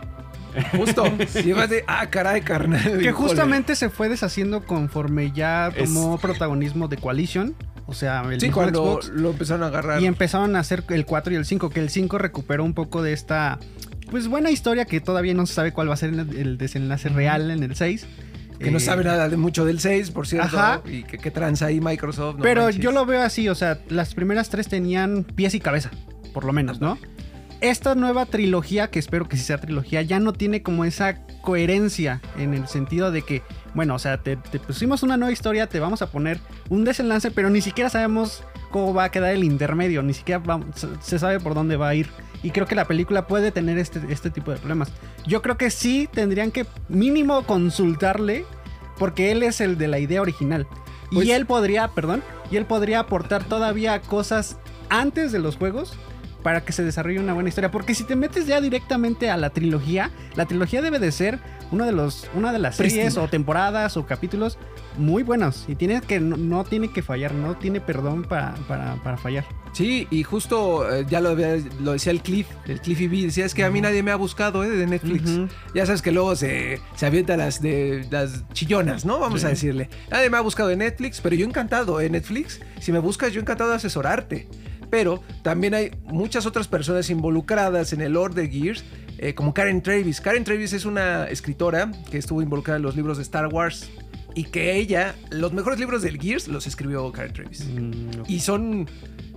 [0.76, 1.04] Justo.
[1.36, 2.98] Y de, ah, caray, carnal.
[2.98, 7.54] Que justamente se fue deshaciendo conforme ya Es- tomó protagonismo de Coalition.
[7.92, 9.08] O sea, el Sí, cuando Xbox.
[9.10, 10.02] lo empezaron a agarrar.
[10.02, 13.02] Y empezaron a hacer el 4 y el 5, que el 5 recuperó un poco
[13.02, 13.58] de esta,
[14.10, 17.50] pues buena historia que todavía no se sabe cuál va a ser el desenlace real
[17.50, 18.06] en el 6.
[18.58, 20.56] Que no Eh, sabe nada de mucho del 6, por cierto.
[20.58, 20.82] Ajá.
[20.86, 22.36] Y que, que tranza ahí Microsoft.
[22.36, 22.80] no Pero manches.
[22.82, 25.90] yo lo veo así, o sea, las primeras tres tenían pies y cabeza,
[26.32, 26.96] por lo menos, ¿no?
[27.60, 32.20] Esta nueva trilogía, que espero que sí sea trilogía, ya no tiene como esa coherencia
[32.36, 33.42] en el sentido de que,
[33.74, 37.30] bueno, o sea, te, te pusimos una nueva historia, te vamos a poner un desenlace,
[37.30, 40.60] pero ni siquiera sabemos cómo va a quedar el intermedio, ni siquiera va-
[41.00, 42.08] se- sabe por dónde va a ir.
[42.42, 44.90] Y creo que la película puede tener este, este tipo de problemas.
[45.26, 48.44] Yo creo que sí tendrían que mínimo consultarle,
[48.98, 50.66] porque él es el de la idea original.
[51.12, 54.56] Pues- y él podría, perdón, y él podría aportar todavía cosas
[54.88, 55.94] antes de los juegos
[56.42, 57.70] para que se desarrolle una buena historia.
[57.70, 61.38] Porque si te metes ya directamente a la trilogía, la trilogía debe de ser
[61.70, 64.58] uno de los, una de las series o temporadas o capítulos
[64.98, 65.64] muy buenos.
[65.68, 69.44] Y tiene que, no, no tiene que fallar, no tiene perdón para, para, para fallar.
[69.72, 73.22] Sí, y justo eh, ya lo, lo decía el Cliff, el Cliffy B.
[73.22, 74.68] Decía, es que a mí nadie me ha buscado, ¿eh?
[74.68, 75.30] De Netflix.
[75.74, 79.18] Ya sabes que luego se, se avienta las de las chillonas, ¿no?
[79.18, 79.88] Vamos a decirle.
[80.10, 82.10] Nadie me ha buscado en Netflix, pero yo encantado, ¿eh?
[82.10, 82.60] Netflix.
[82.80, 84.46] Si me buscas, yo encantado de asesorarte.
[84.92, 88.84] Pero también hay muchas otras personas involucradas en el lore de Gears,
[89.16, 90.20] eh, como Karen Travis.
[90.20, 93.90] Karen Travis es una escritora que estuvo involucrada en los libros de Star Wars.
[94.34, 97.64] Y que ella, los mejores libros del Gears los escribió Karen Travis.
[97.66, 98.86] Mm, Y son,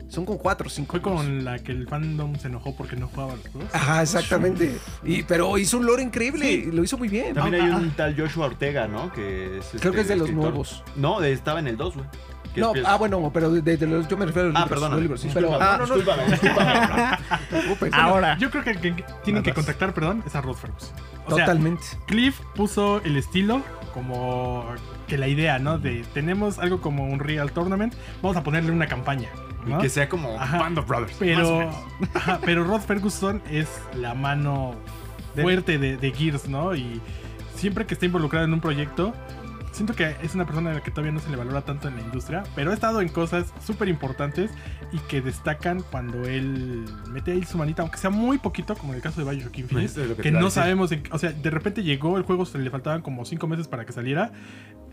[0.09, 0.91] son con cuatro o cinco.
[0.91, 3.69] Fue con la que el fandom se enojó porque no jugaba los juegos.
[3.73, 4.75] Ajá, exactamente.
[5.05, 6.51] Y, pero hizo un lore increíble.
[6.51, 7.33] y Lo hizo muy bien.
[7.33, 9.09] También Ah, hay un ah, tal Joshua Ortega, ¿no?
[9.13, 10.49] Que es, Creo que es de los escritor.
[10.51, 10.83] nuevos.
[10.97, 12.05] No, estaba en el 2, güey.
[12.55, 14.63] Que No, es- ah, bueno, pero de, de los, yo me refiero a los Ah,
[14.63, 14.69] libros.
[14.79, 14.93] perdona.
[14.95, 17.91] los libros, sí, pero, Discúlpame, no, no, no, discúlpame.
[17.93, 18.37] Ahora.
[18.39, 18.73] Yo creo que,
[19.23, 20.95] tienen que contactar, perdón, es a Rod Ferguson.
[21.27, 21.83] O sea, Totalmente.
[22.07, 23.61] Cliff puso el estilo
[23.93, 24.65] como
[25.07, 25.77] que la idea, ¿no?
[25.79, 29.29] De tenemos algo como un Real Tournament, vamos a ponerle una campaña.
[29.65, 29.79] ¿no?
[29.79, 30.59] Y que sea como Ajá.
[30.59, 31.15] Band of Brothers.
[31.19, 31.71] Pero,
[32.13, 34.75] ajá, pero Rod Ferguson es la mano
[35.33, 36.75] fuerte de, de Gears, ¿no?
[36.75, 37.01] Y
[37.55, 39.13] siempre que está involucrado en un proyecto,
[39.75, 41.95] siento que es una persona a la que todavía no se le valora tanto en
[41.95, 44.49] la industria, pero ha estado en cosas súper importantes
[44.91, 48.97] y que destacan cuando él mete ahí su manita, aunque sea muy poquito, como en
[48.97, 52.17] el caso de Bioshock Infinite, es que no sabemos, en- o sea, de repente llegó
[52.17, 54.31] el juego, se le faltaban como cinco meses para que saliera.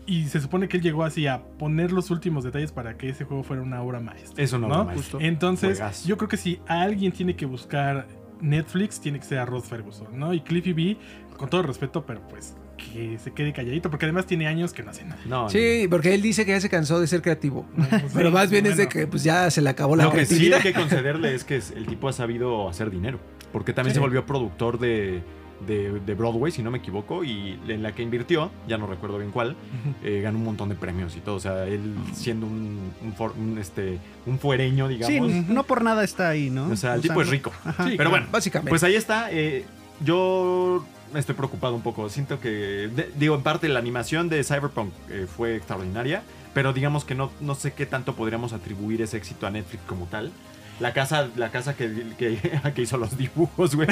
[0.05, 3.23] Y se supone que él llegó así a poner los últimos detalles para que ese
[3.23, 4.43] juego fuera una obra maestra.
[4.43, 4.83] Eso no, ¿no?
[4.83, 5.01] maestro.
[5.01, 5.19] Justo.
[5.21, 8.05] Entonces, yo creo que si alguien tiene que buscar
[8.41, 10.33] Netflix, tiene que ser a Rod Ferguson, ¿no?
[10.33, 10.97] Y Cliffy B,
[11.37, 12.57] con todo respeto, pero pues
[12.91, 15.19] que se quede calladito, porque además tiene años que no hace nada.
[15.25, 15.49] No, no.
[15.49, 17.65] Sí, porque él dice que ya se cansó de ser creativo.
[17.75, 20.11] Pues, Pero sí, más bien es de que pues ya se le acabó la Lo
[20.11, 20.57] que sí creatividad.
[20.59, 23.19] hay que concederle es que el tipo ha sabido hacer dinero.
[23.51, 23.95] Porque también Sí.
[23.95, 25.21] se volvió productor de,
[25.67, 29.19] de, de Broadway, si no me equivoco, y en la que invirtió, ya no recuerdo
[29.19, 29.55] bien cuál,
[30.03, 31.35] eh, ganó un montón de premios y todo.
[31.35, 35.31] O sea, él siendo un, un, for- un, este, un fuereño, Sí, digamos.
[35.49, 36.69] no por nada está ahí, ¿no?
[36.71, 37.51] O sea, el O sea, tipo es rico.
[37.63, 37.83] Ajá.
[37.83, 38.09] Sí, Pero claro.
[38.09, 38.69] bueno, Básicamente.
[38.71, 39.31] pues ahí está.
[39.31, 39.65] eh,
[40.03, 40.83] yo
[41.15, 42.09] estoy preocupado un poco.
[42.09, 42.49] Siento que,
[42.93, 46.23] de- digo, en parte la animación de Cyberpunk eh, fue extraordinaria,
[46.53, 50.05] pero digamos que no, no sé qué tanto podríamos atribuir ese éxito a Netflix como
[50.05, 50.31] tal.
[50.79, 52.37] La casa, la casa que, que,
[52.75, 53.87] que hizo los dibujos, güey.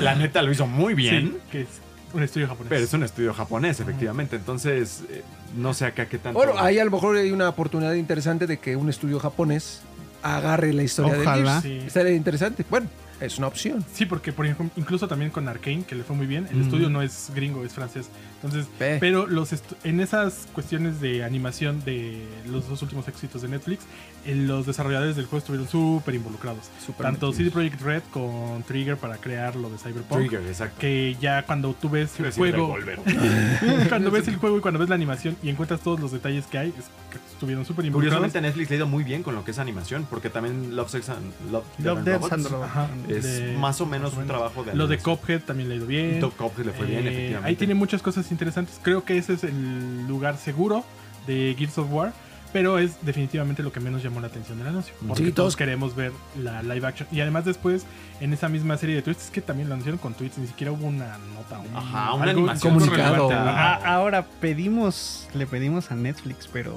[0.00, 1.32] La neta lo hizo muy bien.
[1.34, 1.68] Sí, que es
[2.12, 2.68] un estudio japonés.
[2.68, 4.34] Pero es un estudio japonés, efectivamente.
[4.36, 5.22] Entonces, eh,
[5.56, 6.36] no sé acá qué tanto.
[6.36, 9.82] Bueno, ahí a lo mejor hay una oportunidad interesante de que un estudio japonés
[10.22, 11.60] agarre la historia Ojalá.
[11.60, 11.80] de Gears.
[11.80, 11.86] Sí.
[11.86, 12.64] Estaría interesante.
[12.68, 12.88] Bueno,
[13.20, 13.84] es una opción.
[13.92, 16.62] Sí, porque por ejemplo, incluso también con Arkane, que le fue muy bien, el Mm.
[16.62, 18.08] estudio no es gringo, es francés.
[18.42, 19.50] Entonces, pero los
[19.84, 23.82] en esas cuestiones de animación de los dos últimos éxitos de Netflix,
[24.24, 26.70] eh, los desarrolladores del juego estuvieron súper involucrados.
[26.98, 27.36] Tanto metidos.
[27.36, 30.20] CD Projekt Red con Trigger para crear lo de Cyberpunk.
[30.20, 30.76] Trigger, exacto.
[30.78, 32.76] Que ya cuando tú ves el juego,
[33.88, 36.58] cuando ves el juego y cuando ves la animación y encuentras todos los detalles que
[36.58, 38.18] hay, es que estuvieron súper involucrados.
[38.20, 40.76] Curiosamente a Netflix le ha ido muy bien con lo que es animación, porque también
[40.76, 42.70] Love, Sex and Love, Death Love, Death Robots and Robots.
[42.70, 44.98] Ajá, es de- más o menos un trabajo de Lo de.
[44.98, 46.20] Cophead también le ha ido bien.
[46.20, 47.48] Top Cop le fue bien, Eh, efectivamente.
[47.48, 48.78] Ahí tiene muchas cosas interesantes.
[48.82, 50.84] Creo que ese es el lugar seguro
[51.26, 52.12] de Gears of War.
[52.52, 54.92] Pero es definitivamente lo que menos llamó la atención del anuncio.
[55.06, 57.08] Porque Sí, todos todos- queremos ver la live action.
[57.12, 57.86] Y además después,
[58.20, 60.72] en esa misma serie de tweets, es que también lo anunciaron con tweets, ni siquiera
[60.72, 61.60] hubo una nota.
[61.60, 62.72] un- Ajá, una algo- animación.
[62.72, 63.28] algo Comunicado.
[63.28, 63.52] relevante.
[63.56, 66.76] Ah, ahora pedimos, le pedimos a Netflix, pero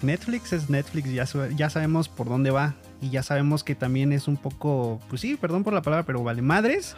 [0.00, 2.72] Netflix es Netflix, ya, ya sabemos por dónde va.
[3.02, 6.22] Y ya sabemos que también es un poco, pues sí, perdón por la palabra, pero
[6.22, 6.96] vale madres.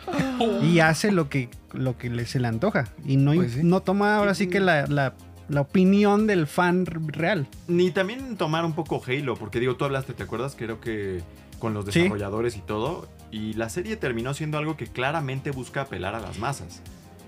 [0.62, 2.88] Y hace lo que, lo que le, se le antoja.
[3.07, 3.61] Y no, Pues sí.
[3.62, 5.15] no toma ahora sí que la, la-
[5.49, 7.47] la opinión del fan real.
[7.69, 10.55] Ni también tomar un poco Halo, porque digo, tú hablaste, ¿te acuerdas?
[10.57, 11.21] Creo que
[11.59, 12.01] con los Sí.
[12.01, 13.09] desarrolladores y todo.
[13.31, 16.81] Y la serie terminó siendo algo que claramente busca apelar a las masas.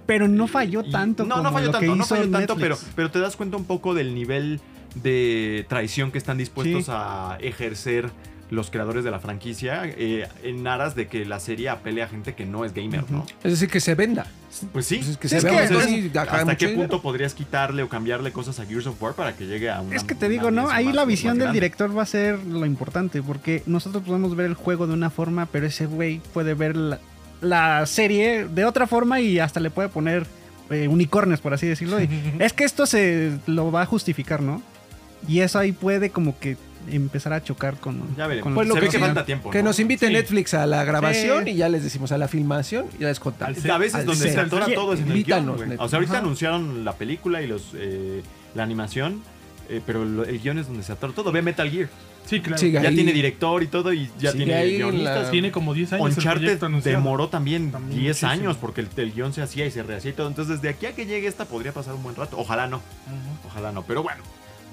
[0.06, 2.76] Pero no falló Y- tanto no, como no falló lo tanto, no falló tanto, pero,
[2.96, 4.60] pero te das cuenta un poco del nivel
[4.96, 6.90] de traición que están dispuestos Sí.
[6.92, 8.10] a ejercer
[8.50, 12.34] los creadores de la franquicia eh, en aras de que la serie apele a gente
[12.34, 13.24] que no es gamer, ¿no?
[13.42, 14.26] Es decir, que se venda.
[14.72, 14.96] Pues sí.
[14.98, 16.88] Pues es que Sí, se es que- un ¿Hasta qué dinero.
[16.88, 19.96] punto podrías quitarle o cambiarle cosas a Gears of War para que llegue a una
[19.96, 20.68] Es que te digo, ¿no?
[20.70, 24.46] Ahí más- la visión del director va a ser lo importante, porque nosotros podemos ver
[24.46, 27.00] el juego de una forma, pero ese güey puede ver la,
[27.40, 30.26] la serie de otra forma y hasta le puede poner
[30.70, 32.00] eh, unicornios, por así decirlo.
[32.00, 34.62] y es que esto se lo va a justificar, ¿no?
[35.26, 36.56] Y eso ahí puede como que
[36.90, 38.16] empezar a chocar con...
[38.16, 38.42] Ya veremos.
[38.44, 39.50] con Pues Se lo ve que que falta tiempo.
[39.50, 39.70] Que ¿no?
[39.70, 40.12] nos invite Sí.
[40.12, 41.50] Netflix a la grabación Sí.
[41.50, 43.64] y ya les decimos a la filmación y ya les contamos.
[43.64, 43.70] Al.
[43.70, 45.48] A veces Al donde se atora todo es en el guion.
[45.78, 46.18] O sea, ahorita Ajá.
[46.22, 48.22] anunciaron la película y los eh,
[48.54, 49.22] la animación,
[49.68, 51.32] eh, pero lo- el guion es donde se atora todo.
[51.32, 51.88] Ve Metal Gear.
[52.26, 52.62] Sí, claro.
[52.66, 55.24] Ya Ahí- tiene director y todo y ya Sigue tiene guionistas.
[55.24, 58.30] la- Tiene como 10 años Uncharted demoró también, También 10 muchísimo.
[58.32, 60.28] años porque el, el guion se hacía y se rehacía y todo.
[60.28, 62.38] Entonces, desde aquí a que llegue esta podría pasar un buen rato.
[62.38, 62.80] Ojalá no,
[63.46, 63.82] ojalá no.
[63.82, 64.22] Pero bueno,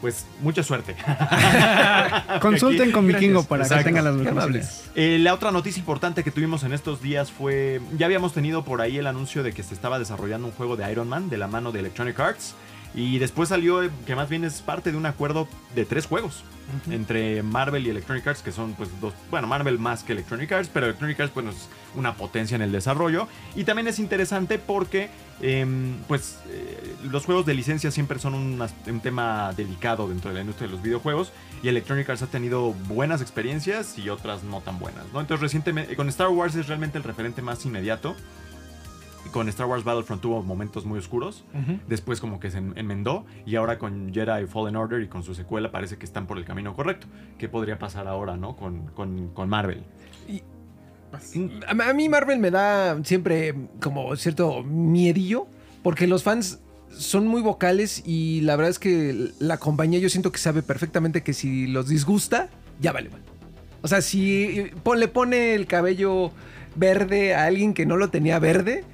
[0.01, 0.95] pues mucha suerte.
[2.41, 3.47] Consulten Aquí- con Vikingo Gracias.
[3.47, 3.83] para Exacto.
[3.83, 4.83] que tengan las mejores.
[4.95, 8.81] Eh, la otra noticia importante que tuvimos en estos días fue, ya habíamos tenido por
[8.81, 11.47] ahí el anuncio de que se estaba desarrollando un juego de Iron Man de la
[11.47, 12.55] mano de Electronic Arts
[12.93, 16.43] y después salió eh, que más bien es parte de un acuerdo de tres juegos
[16.89, 20.69] entre Marvel y Electronic Arts que son pues dos, bueno Marvel más que Electronic Arts,
[20.73, 25.09] pero Electronic Arts pues es una potencia en el desarrollo y también es interesante porque
[25.41, 30.41] em, pues eh, los juegos de licencia siempre son un, tema delicado dentro de la
[30.41, 31.31] industria de los videojuegos
[31.63, 35.19] y Electronic Arts ha tenido buenas experiencias y otras no tan buenas, ¿no?
[35.19, 38.15] Entonces recientemente con Star Wars es realmente el referente más inmediato.
[39.31, 41.45] Con Star Wars Battlefront tuvo momentos muy oscuros.
[41.87, 43.25] Después como que se en- enmendó.
[43.45, 46.43] Y ahora con Jedi Fallen Order y con su secuela parece que están por el
[46.45, 47.07] camino correcto.
[47.37, 48.55] ¿Qué podría pasar ahora, no?
[48.57, 49.83] Con, con, con Marvel.
[51.11, 51.33] Pues,
[51.67, 55.47] A mí Marvel me da siempre como cierto miedillo
[55.83, 60.31] porque los fans son muy vocales y la verdad es que la compañía yo siento
[60.31, 63.21] que sabe perfectamente que si los disgusta, ya vale mal.
[63.81, 66.31] O sea, si pon- le pone el cabello
[66.75, 68.85] verde a alguien que no lo tenía verde,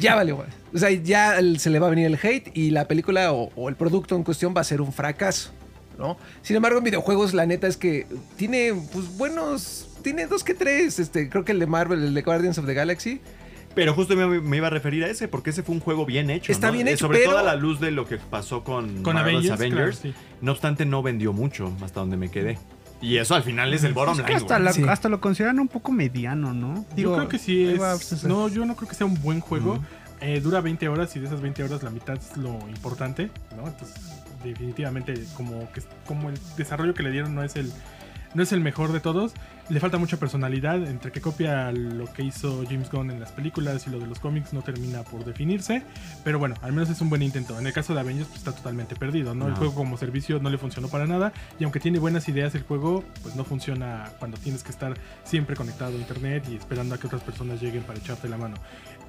[0.00, 0.46] ya vale mal.
[0.72, 3.68] O sea, ya se le va a venir el hate y la película o, o
[3.68, 5.50] el producto en cuestión va a ser un fracaso.
[5.98, 6.16] ¿no?
[6.42, 9.86] Sin embargo, en videojuegos, la neta es que tiene pues buenos.
[10.02, 10.98] Tiene dos que tres.
[10.98, 13.20] Este, creo que el de Marvel, el de Guardians of the Galaxy.
[13.74, 16.30] Pero justo me, me iba a referir a ese, porque ese fue un juego bien
[16.30, 16.50] hecho.
[16.52, 16.72] Está ¿no?
[16.72, 19.14] bien Eh, hecho, Sobre pero- todo a la luz de lo que pasó con, Con
[19.14, 20.00] Marvel's Avengers, Avengers.
[20.00, 20.24] claro, sí.
[20.40, 22.58] No obstante, no vendió mucho hasta donde me quedé.
[23.00, 24.36] Y eso al final es el bottom Es que line.
[24.36, 24.64] hasta, güey.
[24.64, 24.84] la- Sí.
[24.88, 26.84] hasta lo consideran un poco mediano, ¿no?
[26.96, 27.78] yo creo que sí ahí es.
[27.80, 29.78] pues, no, yo no creo que sea un buen juego.
[30.20, 33.66] Eh, dura 20 horas y de esas 20 horas la mitad es lo importante, ¿no?
[33.66, 33.96] Entonces,
[34.44, 37.72] definitivamente, como que como el desarrollo que le dieron no es el
[38.34, 39.32] no es el mejor de todos.
[39.68, 43.86] le falta mucha personalidad, entre que copia lo que hizo James Gunn en las películas
[43.86, 45.84] y lo de los cómics no termina por definirse,
[46.24, 47.58] pero bueno, al menos es un buen intento.
[47.58, 49.46] En el caso de Avengers pues, está totalmente perdido, ¿no?
[49.46, 52.62] El juego como servicio no le funcionó para nada y aunque tiene buenas ideas el
[52.62, 56.98] juego, pues no funciona cuando tienes que estar siempre conectado a internet y esperando a
[56.98, 58.56] que otras personas lleguen para echarte la mano.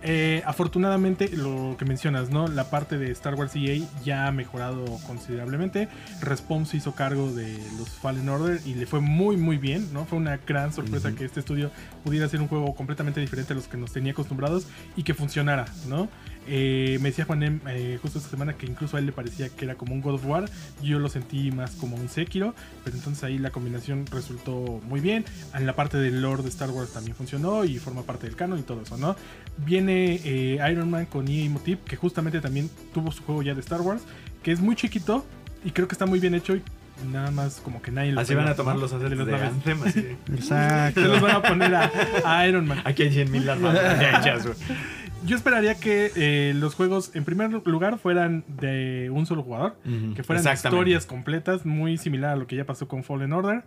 [0.04, 2.48] Eh, afortunadamente, lo que mencionas, ¿no?
[2.48, 5.90] La parte de Star Wars EA ya ha mejorado considerablemente.
[6.22, 10.06] Respawn se hizo cargo de los Fallen Order y le fue muy, muy bien, ¿no?
[10.06, 11.72] Fue una gran sorpresa que este estudio
[12.04, 15.66] pudiera hacer un juego completamente diferente a los que nos tenía acostumbrados y que funcionara,
[15.88, 16.10] ¿no?
[16.48, 19.50] Eh, me decía Juan Em, eh, justo esta semana que incluso a él le parecía
[19.50, 20.50] que era como un God of War.
[20.82, 25.26] Yo lo sentí más como un Sekiro, pero entonces ahí la combinación resultó muy bien.
[25.54, 28.60] En la parte del lore de Star Wars también funcionó y forma parte del canon
[28.60, 29.16] y todo eso, ¿no?
[29.58, 33.60] Viene eh, Iron Man con EA Motive, que justamente también tuvo su juego ya de
[33.60, 34.04] Star Wars,
[34.44, 35.26] que es muy chiquito
[35.64, 36.64] y creo que está muy bien hecho y
[37.12, 39.42] nada más como que nadie lo Así van a tomar los assets De de, las
[39.42, 39.54] naves.
[39.54, 41.02] Anthem, así de- Exacto.
[41.02, 41.92] Se los van a poner a,
[42.26, 42.82] a Iron Man.
[42.86, 43.44] Aquí hay 100 mil.
[45.26, 49.76] Yo esperaría que eh, los juegos, en primer lugar, fueran de un solo jugador.
[50.16, 53.64] Que fueran historias completas, muy similar a lo que ya pasó con Fallen Order.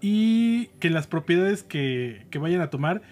[0.00, 3.02] Y que las propiedades que, que vayan a tomar,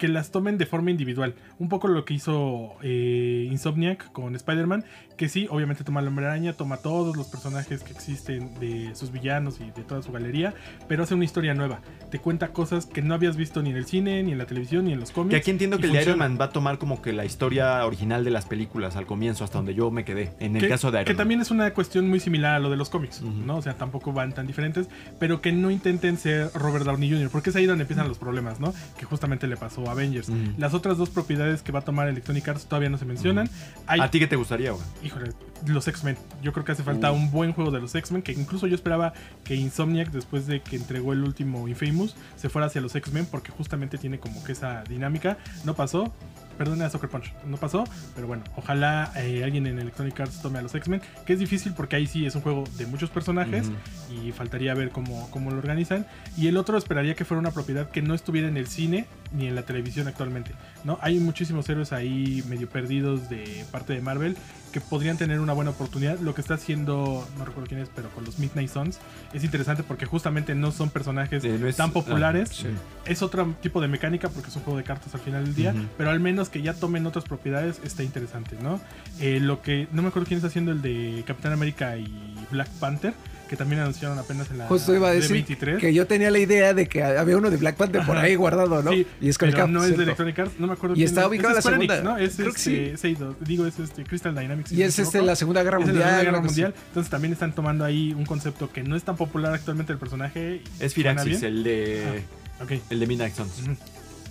[0.00, 1.34] que las tomen de forma individual.
[1.58, 4.84] Un poco lo que hizo eh, Insomniac con Spider-Man.
[5.16, 9.12] Que sí, obviamente toma la hombre araña, toma todos los personajes que existen de sus
[9.12, 10.54] villanos y de toda su galería.
[10.88, 11.80] Pero hace una historia nueva.
[12.10, 14.86] Te cuenta cosas que no habías visto ni en el cine, ni en la televisión,
[14.86, 15.32] ni en los cómics.
[15.32, 16.18] Que aquí entiendo que el de Iron.
[16.18, 19.58] Man va a tomar como que la historia original de las películas al comienzo, hasta
[19.58, 20.32] donde yo me quedé.
[20.40, 21.18] En el que, caso de Iron que Man.
[21.18, 23.20] también es una cuestión muy similar a lo de los cómics.
[23.20, 23.58] ¿no?
[23.58, 27.50] O sea, tampoco van tan diferentes, pero que no intenten ser Robert Downey Jr., porque
[27.50, 28.72] es ahí donde empiezan los problemas, ¿no?
[28.98, 30.28] Que justamente le pasó Avengers.
[30.28, 30.38] Ujú.
[30.58, 33.48] Las otras dos propiedades que va a tomar Electronic Arts todavía no se mencionan.
[33.86, 34.84] Hay, ¿A ti qué te gustaría, güey?
[35.04, 35.32] híjole,
[35.66, 36.16] los X-Men.
[36.42, 37.16] Yo creo que hace falta Uh.
[37.16, 39.12] un buen juego de los X-Men, que incluso yo esperaba
[39.44, 43.50] que Insomniac, después de que entregó el último Infamous, se fuera hacia los X-Men, porque
[43.52, 45.38] justamente tiene como que esa dinámica.
[45.64, 46.12] No pasó.
[46.58, 50.58] Perdón a Soccer Punch, no pasó, pero bueno, ojalá eh, alguien en Electronic Arts tome
[50.58, 53.70] a los X-Men, que es difícil porque ahí sí es un juego de muchos personajes
[54.12, 56.06] y faltaría ver cómo, cómo lo organizan.
[56.36, 59.46] Y el otro esperaría que fuera una propiedad que no estuviera en el cine ni
[59.46, 60.52] en la televisión actualmente.
[60.84, 60.98] ¿no?
[61.02, 64.36] Hay muchísimos héroes ahí medio perdidos de parte de Marvel
[64.72, 66.18] que podrían tener una buena oportunidad.
[66.20, 68.98] Lo que está haciendo, no recuerdo quién es, pero con los Midnight Suns
[69.32, 72.50] es interesante porque justamente no son personajes Eh, tan populares.
[72.50, 72.68] ah, sí.
[73.06, 75.74] Es otro tipo de mecánica porque es un juego de cartas al final del día,
[75.98, 78.80] pero al menos que ya tomen otras propiedades está interesante, ¿no?
[79.18, 82.68] Eh, lo que no me acuerdo quién está haciendo el de Capitán América y Black
[82.78, 83.14] Panther,
[83.50, 85.78] que también anunciaron apenas en la Justo iba a decir D23.
[85.78, 88.26] que yo tenía la idea de que había uno de Black Panther por Ajá.
[88.26, 88.92] ahí guardado, ¿no?
[88.92, 90.94] Sí, y es con pero el no es de Electronic Arts, no me acuerdo.
[90.94, 91.26] Y está es.
[91.26, 92.12] ubicada Es la Enix, segunda.
[92.12, 92.16] ¿no?
[92.24, 94.70] Es Creo que este, Seido, digo, es este Crystal Dynamics.
[94.70, 95.98] Y es este la Segunda Guerra Es Mundial.
[95.98, 96.60] la Segunda Guerra algo así.
[96.62, 96.74] Mundial.
[96.86, 100.62] Entonces también están tomando ahí un concepto que no es tan popular actualmente el personaje.
[100.78, 102.22] Es Firaxis, el de,
[102.62, 102.72] Ok.
[102.88, 103.62] el de Midnight Suns.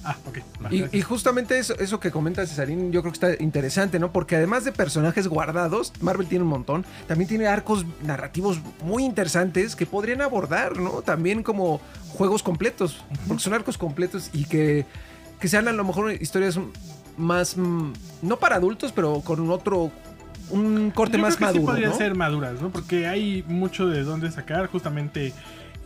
[0.09, 0.39] Ah, ok.
[0.91, 4.11] Y, justamente eso, eso que comenta Cesarín, yo creo que está interesante, ¿no?
[4.11, 9.75] Porque además de personajes guardados, Marvel tiene un montón, también tiene arcos narrativos muy interesantes
[9.75, 11.03] que podrían abordar, ¿no?
[11.03, 11.79] También como
[12.13, 14.87] juegos completos, porque son arcos completos y que,
[15.39, 16.59] que sean a lo mejor historias
[17.15, 17.93] más, mm,
[18.23, 19.91] no para adultos, pero con otro,
[20.49, 21.97] un corte Yo más creo que sí maduro, podrían ¿no?
[21.97, 22.69] ser maduras, ¿no?
[22.71, 25.33] Porque hay mucho de dónde sacar justamente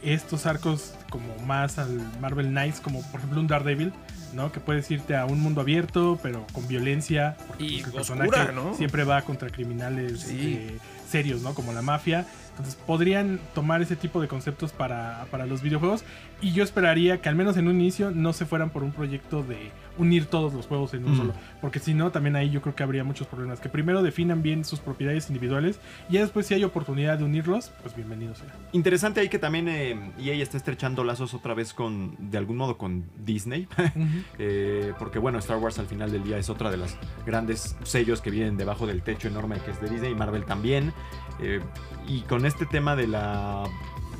[0.02, 3.94] estos arcos como más al Marvel Knights, como por ejemplo un Daredevil,
[4.34, 4.52] ¿no?
[4.52, 7.36] Que puedes irte a un mundo abierto, pero con violencia.
[7.48, 8.76] porque, Y pues, el oscura, personaje ¿no?
[8.76, 10.60] siempre va contra criminales Sí.
[10.60, 10.78] eh,
[11.10, 11.54] serios, ¿no?
[11.54, 12.26] Como la mafia.
[12.54, 16.04] Entonces podrían tomar ese tipo de conceptos para, para los videojuegos.
[16.39, 19.42] Y yo esperaría que al menos en un inicio no se fueran por un proyecto
[19.44, 21.18] de unir todos los juegos en un Mm.
[21.18, 21.34] solo.
[21.62, 23.60] Porque si no, también ahí yo creo que habría muchos problemas.
[23.60, 27.72] Que primero definan bien sus propiedades individuales y ya después si hay oportunidad de unirlos,
[27.82, 28.48] pues bienvenido sea.
[28.72, 32.78] Interesante ahí que también eh, EA está estrechando lazos otra vez con, de algún modo,
[32.78, 33.68] con Disney.
[34.39, 38.22] Eh, porque bueno, Star Wars al final del día es otra de las grandes sellos
[38.22, 40.94] que vienen debajo del techo enorme que es de Disney y Marvel también.
[41.42, 41.62] Eh,
[42.08, 43.63] y con este tema de la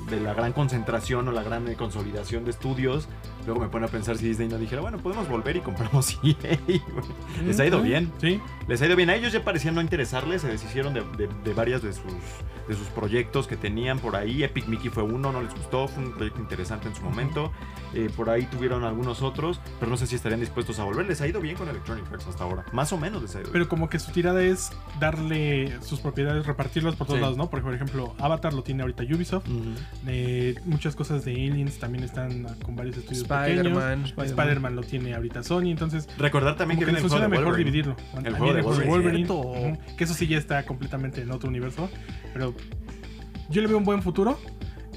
[0.10, 3.08] de la gran concentración o la gran consolidación de estudios,
[3.46, 6.58] luego me pone a pensar si Disney no dijera, bueno, podemos volver y compramos EA.
[7.46, 8.12] Les ha ido bien.
[8.20, 8.40] Sí.
[8.68, 9.10] Les ha ido bien.
[9.10, 12.04] A ellos ya parecían no interesarles, se deshicieron de, de, de varias de sus,
[12.68, 14.44] de sus proyectos que tenían por ahí.
[14.44, 17.52] Epic Mickey fue uno, no les gustó, fue un proyecto interesante en su momento.
[17.94, 21.06] Eh, por ahí tuvieron algunos otros, pero no sé si estarían dispuestos a volver.
[21.06, 22.66] Les ha ido bien con Electronic Arts hasta ahora.
[22.72, 23.54] Más o menos les ha ido bien.
[23.54, 27.22] Pero como que su tirada es darle sus propiedades, repartirlas por todos Sí.
[27.22, 27.50] lados, ¿no?
[27.50, 29.46] Por ejemplo, Avatar lo tiene ahorita Ubisoft.
[30.08, 34.06] Eh, muchas cosas de Aliens también están con varios estudios Spider-Man.
[34.18, 37.96] Spider-Man lo tiene ahorita Sony, entonces Recordar también que, que les funciona de mejor dividirlo.
[38.18, 39.28] El También juego de Wolverine.
[39.28, 41.90] Wolverine, ujú, que eso sí ya está completamente en otro universo,
[42.34, 42.54] pero
[43.50, 44.40] yo le veo un buen futuro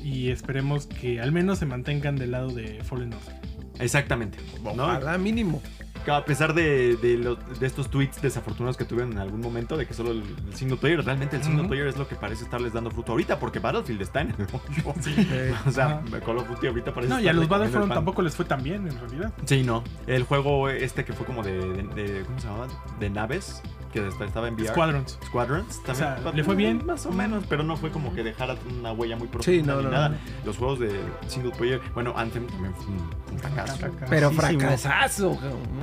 [0.02, 3.34] y esperemos que al menos se mantengan del lado de Fallen Order.
[3.78, 4.38] Exactamente.
[4.62, 4.84] ¿no?
[4.84, 5.62] Ojalá mínimo.
[6.10, 9.86] A pesar de, de, lo- de estos tweets desafortunados que tuvieron en algún momento de
[9.86, 11.68] que solo el, el single player, realmente el single Ujú.
[11.70, 14.94] player es lo que parece estarles dando fruto ahorita, porque Battlefield está en el hoyo.
[15.06, 16.20] Eh, O sea, Ajá.
[16.24, 18.86] Call of Duty ahorita parece No, y a los Battlefront tampoco les fue tan bien
[18.88, 19.32] en realidad.
[19.44, 19.82] Sí, no.
[20.06, 22.68] El juego este que fue como de, de- de- ¿cómo se llamaba?
[23.00, 23.62] De naves,
[24.02, 24.68] que esta- estaba en VR.
[24.68, 25.18] Squadrons.
[25.26, 26.08] Squadrons también.
[26.12, 26.84] O sea, ¿le fue bien?
[26.86, 29.76] Más o menos, pero no fue como que dejara una huella muy profunda Sí, no,
[29.78, 30.08] ni no, nada.
[30.10, 30.16] no.
[30.44, 33.78] Los juegos de single player, bueno, Anthem también fue un, fracaso.
[34.08, 35.38] Pero fracasazo.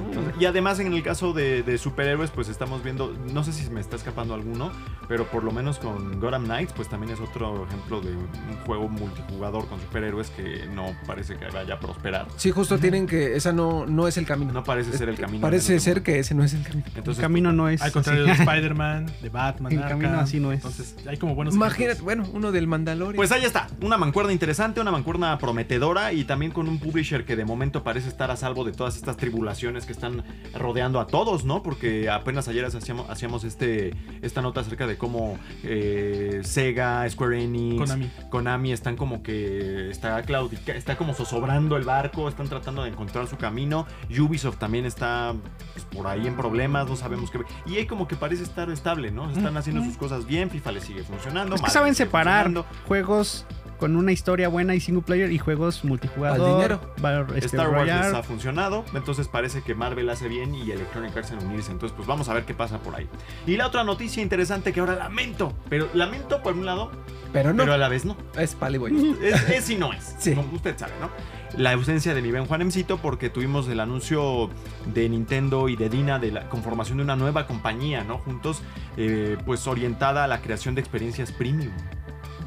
[0.08, 3.70] Entonces, Y además en el caso de, de superhéroes, pues estamos viendo, no sé si
[3.70, 4.72] me está escapando alguno,
[5.08, 8.88] pero por lo menos con Gotham Knights, pues también es otro ejemplo de un juego
[8.90, 12.28] multijugador con superhéroes que no parece que vaya a prosperar.
[12.38, 13.36] Sí, justo tienen que.
[13.36, 14.52] Esa no, no es el camino.
[14.54, 15.42] No parece ser el Este, camino.
[15.42, 16.84] Parece este ser que ese no es el camino.
[16.96, 17.82] Entonces, el camino no es.
[17.82, 18.32] Al contrario de.
[18.32, 20.00] Spider-Man, de Batman, El Arkham.
[20.00, 20.58] camino así no es.
[20.58, 22.04] Entonces, hay como buenos Imagínate, ejemplos.
[22.04, 23.16] bueno, uno del Mandalorian.
[23.16, 27.36] Pues ahí está, una mancuerna interesante, una mancuerna prometedora y también con un publisher que
[27.36, 31.46] de momento parece estar a salvo de todas estas tribulaciones que están rodeando a todos,
[31.46, 31.64] ¿no?
[31.64, 37.80] Porque apenas ayer hacíamos, hacíamos este, esta nota acerca de cómo eh, Sega, Square Enix,
[37.80, 38.12] Konami.
[38.30, 43.28] Konami están como que está claudica, está como zozobrando el barco, están tratando de encontrar
[43.28, 43.86] su camino.
[44.10, 45.34] Ubisoft también está
[45.74, 47.40] pues, por ahí en problemas, no sabemos qué.
[47.66, 49.30] Y ahí como que parece estar estable, ¿no?
[49.30, 51.56] Están haciendo sus cosas bien, FIFA le sigue funcionando.
[51.56, 52.50] Es que saben separar
[52.88, 53.46] juegos
[53.78, 56.40] con una historia buena y single player y juegos multijugador.
[56.48, 56.82] Al dinero.
[57.02, 61.16] Bar- este, Star Wars les ha funcionado, entonces parece que Marvel hace bien y Electronic
[61.16, 61.72] Arts en unirse.
[61.72, 63.08] Entonces, pues vamos a ver qué pasa por ahí.
[63.46, 66.92] Y la otra noticia interesante que ahora lamento, pero lamento por un lado,
[67.32, 68.16] pero no, pero a la vez no.
[68.38, 69.18] es Paliboy.
[69.22, 70.34] Es, es y no es, Sí.
[70.34, 71.10] como usted sabe, ¿no?
[71.58, 74.50] La ausencia de mi Ben Juanemcito porque tuvimos el anuncio
[74.92, 78.18] de Nintendo y de Dina de la conformación de una nueva compañía, ¿no?
[78.18, 78.64] Juntos,
[78.98, 81.72] eh, pues orientada a la creación de experiencias premium.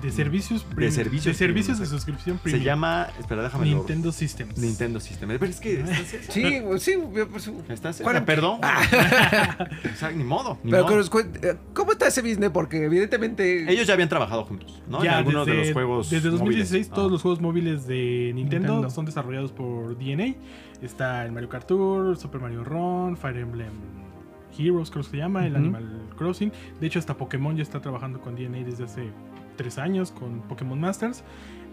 [0.03, 0.93] De servicios premium.
[0.93, 2.61] servicios De servicios premium, de suscripción premium.
[2.61, 4.59] Se llama, espera, déjame lo- Nintendo Systems.
[4.59, 5.29] Nintendo System.
[5.29, 6.43] Pero es que estás Sí,
[6.79, 6.95] sí,
[7.31, 8.25] pues, Estás ¿Cuál?
[8.25, 8.61] perdón.
[9.93, 10.59] O sea, ni modo.
[10.63, 11.01] ni Pero modo.
[11.43, 12.51] eh, ¿cómo está ese business?
[12.51, 13.71] Porque evidentemente.
[13.73, 15.03] Ellos ya habían trabajado juntos, ¿no?
[15.03, 16.11] Ya en algunos desde, de los juegos.
[16.11, 16.95] Desde 2016 móviles.
[16.95, 17.13] todos Ah.
[17.13, 18.91] los juegos móviles de Nintendo, Nintendo.
[18.91, 20.35] son desarrollados por DNA.
[20.83, 23.71] Está el Mario Kart Tour, Super Mario Run, Fire Emblem
[24.59, 25.55] Heroes creo que se llama, el.
[25.57, 26.51] Animal Crossing.
[26.81, 29.11] De hecho hasta Pokémon ya está trabajando con DNA desde hace
[29.57, 31.25] tres años con Pokémon Masters.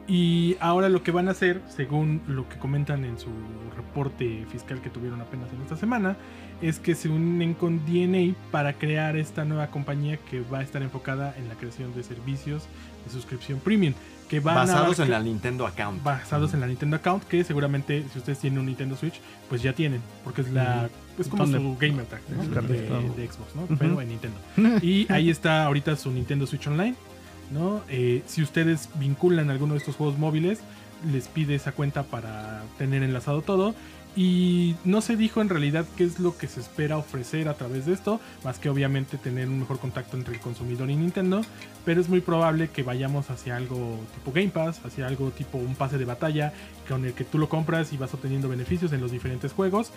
[0.05, 3.29] Y ahora lo que van a hacer, según lo que comentan en su
[3.77, 6.17] reporte fiscal que tuvieron apenas en esta semana,
[6.61, 10.81] es que se unen con DNA para crear esta nueva compañía que va a estar
[10.81, 12.63] enfocada en la creación de servicios
[13.05, 13.93] de suscripción premium.
[14.29, 16.03] Que van Basados a en la Nintendo Account.
[16.03, 19.73] basados en la Nintendo Account, que seguramente si ustedes tienen un Nintendo Switch, pues ya
[19.73, 23.63] tienen, porque es la es como su gamer tag de, Xbox, ¿no?
[23.63, 23.77] Ujú.
[23.77, 24.37] Pero en Nintendo.
[24.81, 26.95] Y ahí está ahorita su Nintendo Switch Online,
[27.51, 27.81] ¿no?
[27.89, 30.59] Eh, si ustedes vinculan alguno de estos juegos móviles,
[31.11, 33.75] les pide esa cuenta para tener enlazado todo.
[34.15, 37.87] Y no se dijo en realidad qué es lo que se espera ofrecer a través
[37.87, 41.41] de esto, más que obviamente tener un mejor contacto entre el consumidor y Nintendo,
[41.83, 45.73] pero es muy probable que vayamos hacia algo tipo Game Pass, hacia algo tipo un
[45.73, 46.53] pase de batalla
[46.87, 49.91] con el que tú lo compras y vas obteniendo beneficios en los diferentes juegos.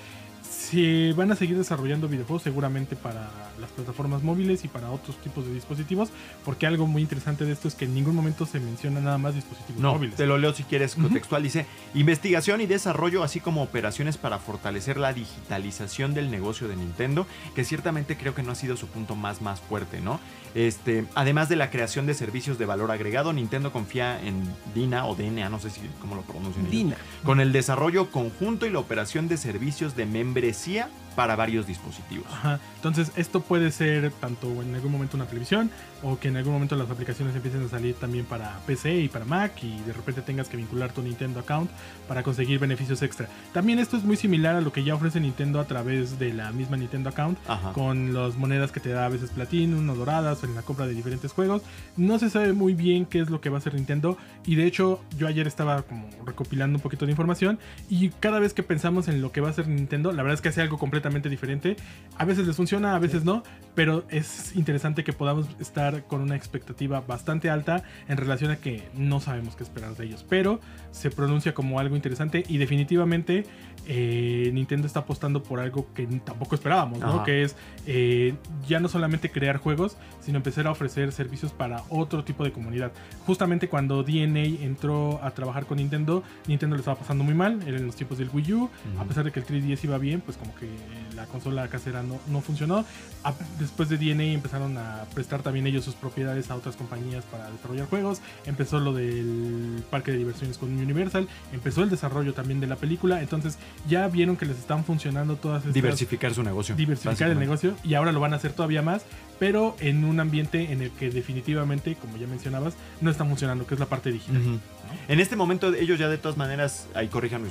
[0.51, 3.31] Se van a seguir desarrollando videojuegos seguramente para
[3.61, 6.11] las plataformas móviles y para otros tipos de dispositivos,
[6.45, 9.35] porque algo muy interesante de esto es que en ningún momento se menciona nada más
[9.35, 10.17] dispositivos No, móviles.
[10.17, 11.43] te lo leo si quieres contextual.
[11.43, 17.27] Dice, investigación y desarrollo, así como operaciones para fortalecer la digitalización del negocio de Nintendo,
[17.55, 20.21] que ciertamente creo que no ha sido su punto más, más fuerte, ¿no?
[20.57, 24.43] Este, además de la creación de servicios de valor agregado, Nintendo confía en
[24.75, 26.65] DINA o DNA, no sé si cómo lo pronuncian.
[26.65, 26.97] ellos, Dina.
[27.25, 32.27] Con el desarrollo conjunto y la operación de servicios de membresía para varios dispositivos.
[32.31, 32.61] Ajá.
[32.77, 35.71] Entonces, esto puede ser tanto en algún momento una televisión
[36.03, 39.25] o que en algún momento las aplicaciones empiecen a salir también para PC y para
[39.25, 41.71] Mac y de repente tengas que vincular tu Nintendo account
[42.07, 43.29] para conseguir beneficios extra.
[43.53, 46.53] También esto es muy similar a lo que ya ofrece Nintendo a través de la
[46.53, 47.73] misma Nintendo account Ajá.
[47.73, 50.87] con las monedas que te da a veces Platinum o doradas o en la compra
[50.87, 51.63] de diferentes juegos.
[51.97, 54.67] No se sabe muy bien qué es lo que va a hacer Nintendo y de
[54.67, 59.09] hecho yo ayer estaba como recopilando un poquito de información y cada vez que pensamos
[59.09, 61.77] en lo que va a hacer Nintendo, la verdad es que hace algo completamente diferente.
[62.17, 63.43] A veces les funciona, a veces no,
[63.75, 68.83] pero es interesante que podamos estar con una expectativa bastante alta en relación a que
[68.95, 73.45] no sabemos qué esperar de ellos, pero se pronuncia como algo interesante y definitivamente
[73.87, 77.07] eh, Nintendo está apostando por algo que tampoco esperábamos, ¿no?
[77.17, 77.25] Ajá.
[77.25, 78.35] Que es eh,
[78.67, 82.91] ya no solamente crear juegos, sino empezar a ofrecer servicios para otro tipo de comunidad.
[83.27, 87.77] Justamente cuando DNA entró a trabajar con Nintendo, Nintendo le estaba pasando muy mal, era
[87.77, 90.21] en los tiempos del Wii U, a pesar de que el 3DS iba bien, bien,
[90.21, 90.69] pues como que
[91.17, 92.85] la consola casera no, no funcionó.
[93.25, 97.51] A- después de DNA empezaron a prestar también ellos sus propiedades a otras compañías para
[97.51, 98.21] desarrollar juegos.
[98.45, 101.27] Empezó lo del parque de diversiones con Universal.
[101.53, 103.21] Empezó el desarrollo también de la película.
[103.21, 103.59] Entonces
[103.89, 106.75] ya vieron que les están funcionando todas estas Diversificar su negocio.
[106.75, 109.03] diversificar el negocio y ahora lo van a hacer todavía más,
[109.39, 113.75] pero en un ambiente en el que definitivamente, como ya mencionabas, no está funcionando, que
[113.75, 114.61] es la parte digital.
[115.09, 117.49] En este momento ellos ya de todas maneras, ahí corríjanme,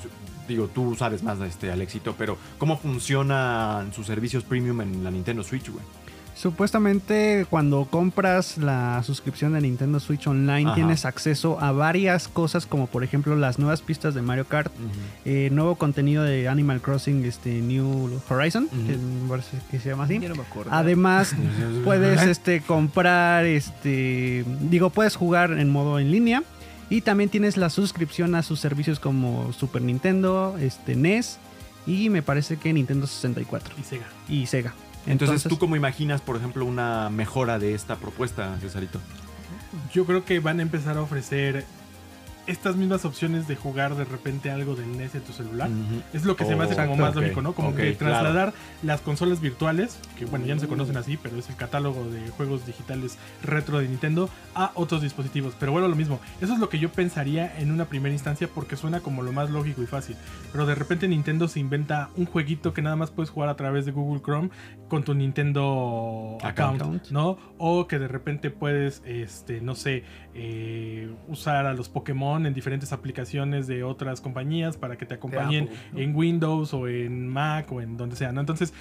[0.48, 5.12] digo, tú sabes más de este Alexito, pero ¿cómo funcionan sus servicios premium en la
[5.12, 5.84] Nintendo Switch, güey?
[6.36, 10.76] Supuestamente cuando compras la suscripción de Nintendo Switch Online Ajá.
[10.76, 14.72] tienes acceso a varias cosas como por ejemplo las nuevas pistas de Mario Kart,
[15.24, 18.68] eh, nuevo contenido de Animal Crossing este New Horizon,
[19.72, 20.20] que se llama así.
[20.20, 20.72] No me acuerdo.
[20.74, 21.34] Además,
[21.86, 26.44] puedes este, comprar, este, digo, puedes jugar en modo en línea.
[26.88, 31.40] Y también tienes la suscripción a sus servicios como Super Nintendo, este, NES
[31.88, 34.06] y me parece que Nintendo 64 Y Sega.
[34.30, 34.74] y Sega.
[35.06, 39.00] Entonces, ¿tú cómo imaginas, por ejemplo, una mejora de esta propuesta, Cesarito?
[39.94, 41.66] Yo creo que van a empezar a ofrecer
[42.48, 45.70] estas mismas opciones de jugar de repente algo del NES en tu celular.
[46.14, 47.54] Es lo que se me hace como más lógico, ¿no?
[47.54, 48.14] Como que claro.
[48.14, 52.06] trasladar las consolas virtuales, que bueno, ya no se conocen así, pero es el catálogo
[52.10, 55.56] de juegos digitales retro de Nintendo, a otros dispositivos.
[55.60, 56.20] Pero bueno, lo mismo.
[56.42, 59.50] Eso es lo que yo pensaría en una primera instancia porque suena como lo más
[59.50, 60.16] lógico y fácil.
[60.52, 63.86] Pero de repente Nintendo se inventa un jueguito que nada más puedes jugar a través
[63.86, 64.50] de Google Chrome
[64.88, 67.10] con tu Nintendo account, Account.
[67.10, 67.38] ¿no?
[67.58, 72.92] O que de repente puedes, este, no sé, eh, usar a los Pokémon en diferentes
[72.92, 76.00] aplicaciones de otras compañías para que te acompañen Apple, ¿no?
[76.00, 78.42] en Windows o en Mac o en donde sea, ¿no?
[78.42, 78.74] Entonces,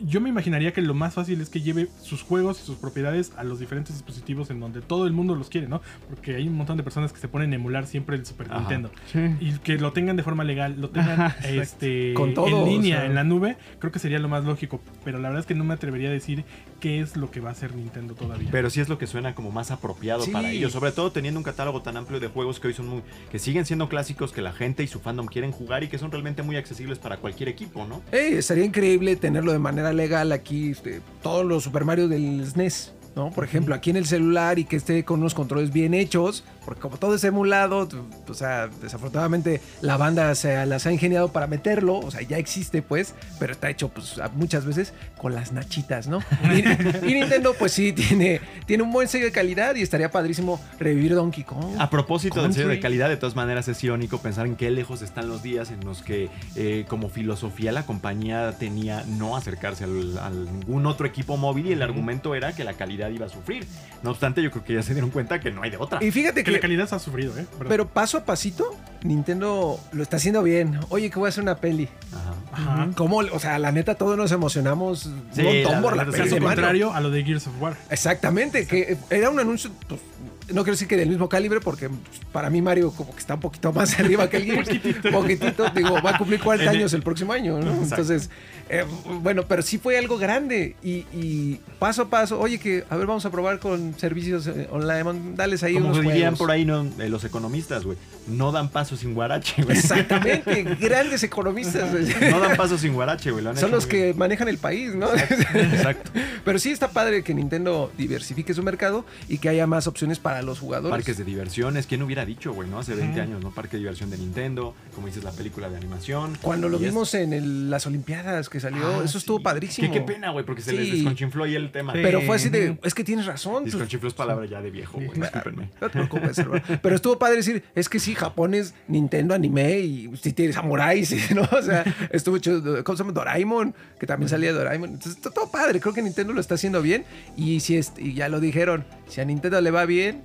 [0.00, 3.32] yo me imaginaría que lo más fácil es que lleve sus juegos y sus propiedades
[3.36, 5.80] a los diferentes dispositivos en donde todo el mundo los quiere, ¿no?
[6.08, 8.60] Porque hay un montón de personas que se ponen a emular siempre el Super Ajá.
[8.60, 8.90] Nintendo.
[9.12, 9.18] Sí.
[9.40, 12.96] Y que lo tengan de forma legal, lo tengan Ajá, este, Con todo, en línea,
[12.96, 13.08] o sea.
[13.08, 14.80] en la nube, creo que sería lo más lógico.
[15.04, 16.44] Pero la verdad es que no me atrevería a decir
[16.80, 18.48] qué es lo que va a hacer Nintendo todavía.
[18.52, 20.30] Pero sí es lo que suena como más apropiado Sí.
[20.30, 23.02] para ellos, sobre todo teniendo un catálogo tan amplio de juegos que hoy son muy,
[23.30, 26.10] que siguen siendo clásicos que la gente y su fandom quieren jugar y que son
[26.10, 28.02] realmente muy accesibles para cualquier equipo, ¿no?
[28.12, 32.92] Ey, estaría increíble tenerlo de manera legal aquí, este, todos los Super Mario del SNES,
[33.16, 33.30] ¿no?
[33.30, 36.82] Por ejemplo, aquí en el celular y que esté con unos controles bien hechos, porque
[36.82, 37.88] como todo es emulado,
[38.28, 42.82] o sea, desafortunadamente la banda se las ha ingeniado para meterlo, o sea, ya existe
[42.82, 46.22] pues, pero está hecho pues muchas veces con las nachitas, ¿no?
[46.52, 50.60] Y, y Nintendo pues sí tiene, tiene un buen sello de calidad y estaría padrísimo
[50.78, 51.76] revivir Donkey Kong.
[51.78, 55.00] A propósito del sello de calidad, de todas maneras es irónico pensar en qué lejos
[55.00, 60.18] están los días en los que eh, como filosofía la compañía tenía no acercarse al,
[60.18, 63.66] a ningún otro equipo móvil y el argumento era que la calidad iba a sufrir.
[64.02, 66.04] No obstante, yo creo que ya se dieron cuenta que no hay de otra.
[66.04, 67.46] Y fíjate que la calidad se ha sufrido, ¿eh?
[67.68, 70.78] Pero paso a pasito, Nintendo lo está haciendo bien.
[70.88, 71.88] Oye, que voy a hacer una peli.
[72.12, 72.34] Ajá.
[72.52, 72.88] Ajá.
[72.96, 73.18] ¿Cómo?
[73.18, 76.24] O sea, la neta, todos nos emocionamos un montón la por la es O sea,
[76.24, 77.76] peli de contrario a lo de Gears of War.
[77.90, 80.00] Exactamente, que era un anuncio, pues,
[80.48, 81.88] no quiero decir que del mismo calibre, porque
[82.32, 84.68] para mí Mario como que está un poquito más arriba que el Gears.
[85.12, 87.72] Poquitito, digo, va a cumplir 40 En el- años el próximo año, ¿no?
[87.74, 87.82] Exacto.
[88.02, 88.30] Entonces,
[88.70, 88.84] eh,
[89.22, 93.06] bueno, pero sí fue algo grande y, y paso a paso, oye, que a ver,
[93.06, 96.38] vamos a probar con servicios eh, online, dales ahí Como unos dirían juegos.
[96.38, 96.86] por ahí ¿no?
[96.98, 97.96] Eh, los economistas, güey.
[98.26, 99.76] No dan paso sin guarache, güey.
[99.78, 101.90] Exactamente, grandes economistas.
[102.30, 103.42] No dan paso sin guarache, güey.
[103.42, 104.12] lo han Son hecho los bien.
[104.12, 105.08] que manejan el país, ¿no?
[105.54, 106.10] Exacto.
[106.44, 110.37] Pero sí está padre que Nintendo diversifique su mercado y que haya más opciones para
[110.42, 110.90] los jugadores.
[110.90, 112.78] Parques de diversiones, ¿quién hubiera dicho, güey, no?
[112.78, 113.20] Hace 20 Ujú.
[113.30, 113.50] años, ¿no?
[113.50, 116.36] Parque de diversión de Nintendo, como dices, la película de animación.
[116.42, 119.90] Cuando lo es- vimos en el- las Olimpiadas que salió, Ah, eso estuvo padrísimo.
[119.92, 120.92] Qué, qué pena, güey, porque se les Sí.
[120.96, 121.92] desconchinfló ahí el tema.
[121.92, 122.00] Sí.
[122.02, 123.64] Pero fue así de, es que tienes razón.
[123.64, 125.70] Desconchinfló es palabra ya de viejo, güey, discúlpenme.
[125.80, 126.62] No te preocupes, hermano.
[126.82, 131.10] Pero estuvo padre decir, es que sí, Japón es Nintendo anime y si tiene samuráis,
[131.34, 131.42] ¿no?
[131.50, 133.12] O sea, estuvo hecho, ¿cómo se llama?
[133.12, 134.90] Doraemon, que también salía Doraemon.
[134.94, 137.04] Entonces, todo padre, creo que Nintendo lo está haciendo bien.
[137.36, 140.22] Y si es, y ya lo dijeron, si a Nintendo le va bien,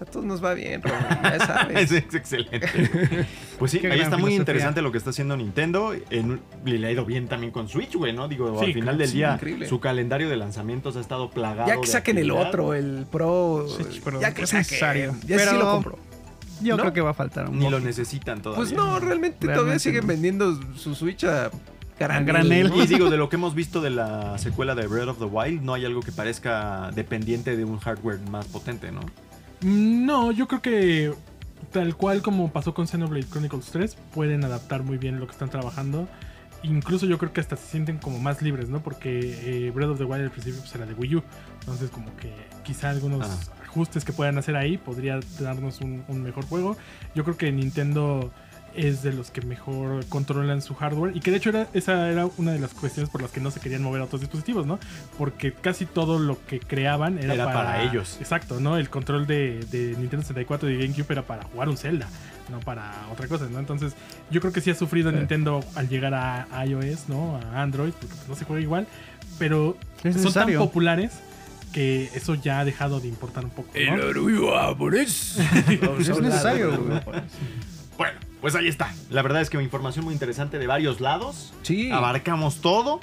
[0.00, 1.90] a todos nos va bien, Robo, ya es, sabes.
[1.90, 3.26] es excelente.
[3.58, 4.36] Pues sí, Qué ahí está muy filosofía.
[4.36, 5.92] interesante lo que está haciendo Nintendo.
[6.10, 8.28] En, y le ha ido bien también con Switch, güey, ¿no?
[8.28, 9.66] Digo, Sí, al final del sí, día, increíble.
[9.66, 11.66] su calendario de lanzamientos ha estado plagado.
[11.68, 15.16] Ya que de saquen el otro, el Pro, Sí, pero ya que es necesario.
[15.26, 15.98] Ya sí Pero- lo compro.
[16.60, 16.82] Yo ¿No?
[16.82, 18.64] creo que va a faltar un Ni lo necesitan todavía.
[18.64, 20.06] Pues no, realmente, todavía siguen no.
[20.08, 21.50] vendiendo su Switch a
[21.98, 22.24] granel.
[22.24, 22.72] granel.
[22.76, 25.62] Y digo, de lo que hemos visto de la secuela de Breath of the Wild,
[25.62, 29.00] no hay algo que parezca dependiente de un hardware más potente, ¿no?
[29.62, 31.12] No, yo creo que
[31.72, 35.50] tal cual como pasó con Xenoblade Chronicles 3, pueden adaptar muy bien lo que están
[35.50, 36.08] trabajando.
[36.62, 38.80] Incluso yo creo que hasta se sienten como más libres, ¿no?
[38.80, 41.22] Porque eh, Breath of the Wild al principio pues, era de Wii U.
[41.60, 42.32] Entonces como que
[42.64, 43.38] quizá algunos Ah.
[43.64, 46.76] ajustes que puedan hacer ahí podría darnos un, un mejor juego.
[47.14, 48.32] Yo creo que Nintendo
[48.78, 52.28] es de los que mejor controlan su hardware y que de hecho era, esa era
[52.38, 54.78] una de las cuestiones por las que no se querían mover a otros dispositivos, ¿no?
[55.18, 58.16] Porque casi todo lo que creaban era, Era para ellos.
[58.20, 58.76] Exacto, ¿no?
[58.78, 62.08] El control de, de Nintendo 64 y de GameCube era para jugar un Zelda,
[62.50, 63.58] no para otra cosa, ¿no?
[63.58, 63.94] Entonces
[64.30, 67.36] yo creo que sí ha sufrido Nintendo al llegar a iOS, ¿no?
[67.52, 68.86] A Android, porque no se juega igual,
[69.38, 71.12] pero Es son tan populares
[71.72, 73.96] que eso ya ha dejado de importar un poco, ¿no?
[75.98, 77.00] Es necesario, güey.
[78.40, 78.94] Pues ahí está.
[79.10, 81.52] La verdad es que información muy interesante de varios lados.
[81.62, 81.90] Sí.
[81.90, 83.00] Abarcamos todo.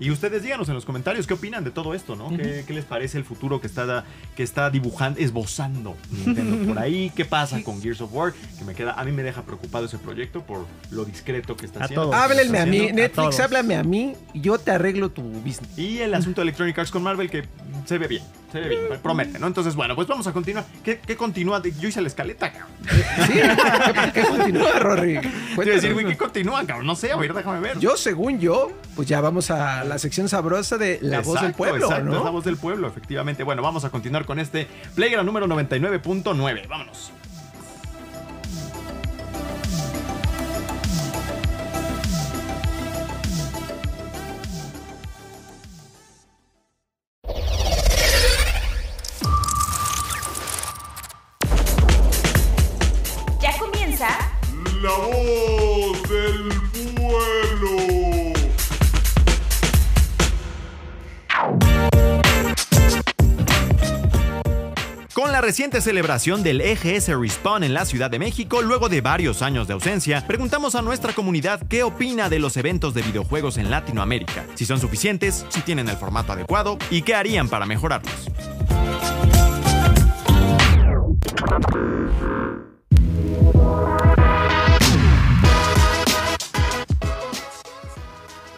[0.00, 2.34] Y ustedes díganos en los comentarios qué opinan de todo esto, ¿no?
[2.36, 7.12] ¿Qué, qué les parece el futuro que está, que está dibujando, esbozando Nintendo por ahí?
[7.14, 8.32] ¿Qué pasa con Gears of War?
[8.58, 11.80] Que me queda, a mí me deja preocupado ese proyecto por lo discreto que está
[11.80, 12.04] A haciendo.
[12.04, 12.14] todos.
[12.16, 12.90] Háblenme a mí.
[12.92, 15.68] Netflix, háblame a mí y yo te arreglo tu business.
[15.76, 17.44] Y el asunto de Electronic Arts con Marvel que
[17.84, 18.22] se ve bien,
[18.52, 19.46] se ve bien, promete, ¿no?
[19.48, 20.64] Entonces, bueno, pues vamos a continuar.
[20.82, 21.62] ¿Qué, qué continúa?
[21.78, 22.70] Yo hice la escaleta, cabrón.
[23.26, 25.00] Sí, ¿qué, qué continúa, Rory?
[25.00, 25.82] Te iba a Cuéntanos.
[25.82, 26.86] decir, güey, ¿qué continúa, cabrón?
[26.86, 27.78] No sé, a ver, déjame ver.
[27.78, 31.84] Yo, según yo, pues ya vamos a la sección sabrosa de La Voz del Pueblo,
[31.86, 33.42] exacto, es la voz del pueblo, efectivamente.
[33.42, 36.68] Bueno, vamos a continuar con este Playground número 99.9.
[36.68, 37.12] Vámonos.
[65.50, 69.72] Reciente celebración del EGS Respawn en la Ciudad de México, luego de varios años de
[69.72, 74.64] ausencia, preguntamos a nuestra comunidad qué opina de los eventos de videojuegos en Latinoamérica, si
[74.64, 78.30] son suficientes, si tienen el formato adecuado y qué harían para mejorarlos.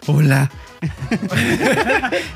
[0.05, 0.51] Hola.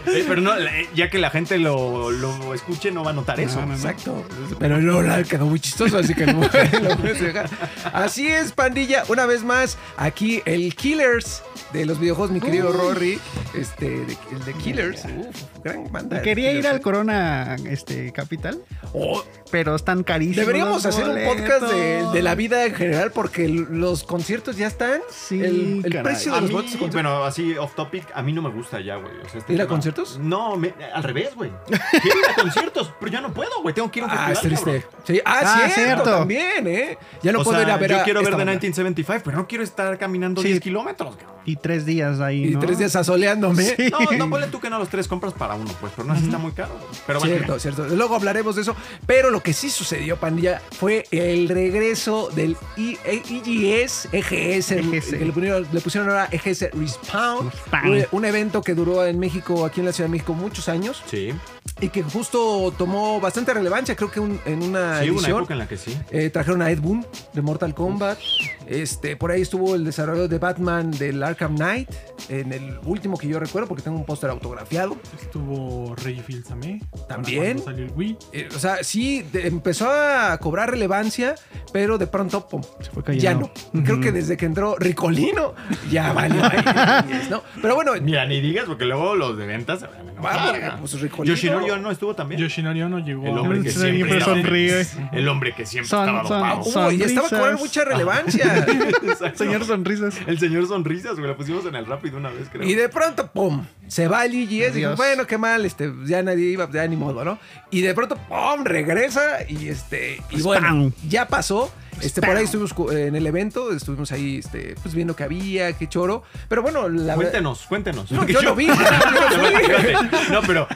[0.08, 3.40] Eh, pero no, eh, ya que la gente lo, lo escuche, no va a notar
[3.40, 3.60] eso.
[3.62, 3.74] No, no.
[3.76, 4.24] Exacto.
[4.60, 6.42] Pero no, la quedó muy chistoso, así que no
[6.82, 7.50] lo puedes dejar.
[7.94, 9.04] Así es, pandilla.
[9.10, 11.44] Una vez más, aquí el Killers
[11.74, 13.20] de los videojuegos, mi querido Rory.
[13.54, 15.04] Este, de- el de Killers.
[15.06, 16.22] Uf, gran banda.
[16.22, 18.60] Quería ir al Corona este, Capital,
[18.94, 20.38] Oh, pero están carísimos.
[20.38, 25.02] Deberíamos hacer un podcast de, de la vida en general porque los conciertos ya están.
[25.12, 28.50] Sí, el, precio de A los mí, boletos bueno, así off topic, a mí no
[28.50, 29.12] me gusta ya, güey.
[29.26, 30.18] O sea, este ¿Ir a conciertos?
[30.20, 31.52] No, me- al revés, güey.
[31.68, 33.76] Quiero ir a conciertos, pero ya no puedo, güey.
[33.76, 34.82] Tengo que ir a un Ah, es festival, triste.
[34.88, 35.04] cabrón.
[35.08, 35.22] Sí.
[35.26, 35.74] Ah, Ah, cierto,
[36.04, 36.04] cierto.
[36.20, 36.98] también, ¿eh?
[37.24, 38.46] Ya no o puedo sea, ir a ver yo a quiero ver de banda.
[38.54, 40.48] 1975, pero no quiero estar caminando Sí.
[40.50, 41.38] 10 kilómetros, cabrón.
[41.46, 42.44] Y tres días ahí.
[42.50, 43.64] Y tres días asoleándome.
[43.64, 43.90] Sí.
[43.90, 46.26] No, no ponle tú que no los tres compras para uno, pues, pero no así
[46.26, 46.74] está muy caro.
[46.74, 47.02] güey.
[47.08, 47.88] Pero bueno, Cierto, cierto.
[47.96, 48.76] Luego hablaremos de eso.
[49.06, 55.10] Pero lo que sí sucedió, pandilla, fue el regreso del I- E- EGS, EGS, EGS.
[55.18, 57.50] que le pusieron, le pusieron ahora EGS Respawn.
[57.50, 57.90] Respawn.
[57.92, 61.04] Un, un evento que duró en México, aquí en la Ciudad de México, muchos años.
[61.06, 61.34] sí.
[61.80, 65.38] Y que justo tomó bastante relevancia, creo que un- en una Sí, hubo una edición.
[65.38, 65.96] época en la que sí.
[66.10, 68.18] Eh, trajeron a Ed Boon de Mortal Kombat.
[68.66, 71.90] Este, por ahí estuvo el desarrollo de Batman del Arkham Knight.
[72.30, 74.98] En el último que yo recuerdo, porque tengo un póster autografiado.
[75.22, 77.44] Estuvo Reggie para También.
[77.60, 78.18] cuando salió el Wii.
[78.34, 81.36] Eh, o sea, sí, de- empezó a cobrar relevancia,
[81.72, 82.62] pero de pronto, pum,
[82.92, 83.52] fue ya cayendo.
[83.72, 83.84] no.
[83.84, 85.54] Creo que desde que entró Ricolino,
[85.92, 86.44] ya valió.
[86.44, 86.58] ahí,
[87.30, 87.44] ¿no?
[87.62, 90.60] Pero bueno, Mira, ni digas, porque luego los de ventas se van a enojar, vamos,
[90.60, 90.80] cabrón.
[90.82, 91.36] pues Ricolino.
[91.36, 92.42] Yoshinori Ono estuvo también.
[92.42, 94.86] Yoshinori Ono llegó El hombre que Siempre sonríe.
[95.12, 96.24] El hombre que siempre Son- estaba
[96.56, 96.88] dopado.
[96.90, 98.66] Uy, estaba cobrando mucha relevancia.
[99.36, 100.16] Señor Sonrisas.
[100.28, 101.28] El señor Sonrisas, güey.
[101.28, 102.68] Lo pusimos en el rápido una vez, creo.
[102.68, 104.76] Y de pronto, pum, se va el EGS.
[104.78, 107.40] Y bueno, qué mal, este, ya nadie iba, ya ni modo, ¿no?
[107.72, 110.94] Y de pronto, pum, regresa y este, y bueno, Spam.
[111.08, 111.72] ya pasó.
[112.00, 115.90] Este, por ahí estuvimos en el evento, estuvimos ahí, este, pues viendo qué había, qué
[115.90, 116.22] choro.
[116.48, 117.16] Pero bueno, la.
[117.16, 118.12] Cuéntenos, cuéntenos.
[118.12, 118.74] No, yo no vi, yo
[120.32, 120.68] No, pero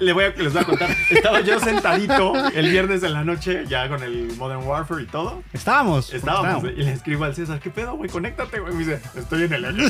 [0.00, 0.90] le voy a- les voy a contar.
[1.10, 5.42] Estaba yo sentadito el viernes en la noche, ya con el Modern Warfare y todo.
[5.54, 6.12] Estábamos.
[6.12, 8.10] Estábamos y le escribo al César, ¿qué pedo, güey?
[8.10, 8.74] Conéctate, güey.
[8.74, 9.82] Me dice, estoy en el año.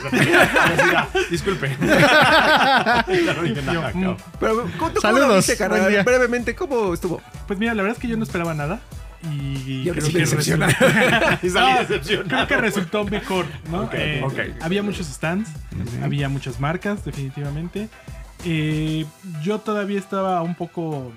[1.30, 1.76] Disculpe.
[3.94, 4.16] No.
[4.40, 6.02] Pero, ¿cómo, cómo lo Saludos, viste.
[6.04, 7.20] Brevemente, ¿cómo estuvo?
[7.46, 8.80] Pues mira, la verdad es que yo no esperaba nada.
[9.32, 10.72] Y, Y ahora creo que decepcionado.
[10.78, 12.28] resultó- Y salí No, decepcionado.
[12.28, 13.82] Creo que resultó mejor, ¿no?
[13.84, 14.54] Ok, Eh.
[14.60, 15.50] Había muchos stands,
[16.02, 17.88] había muchas marcas, definitivamente.
[18.44, 19.06] Eh,
[19.42, 21.12] yo todavía estaba un poco.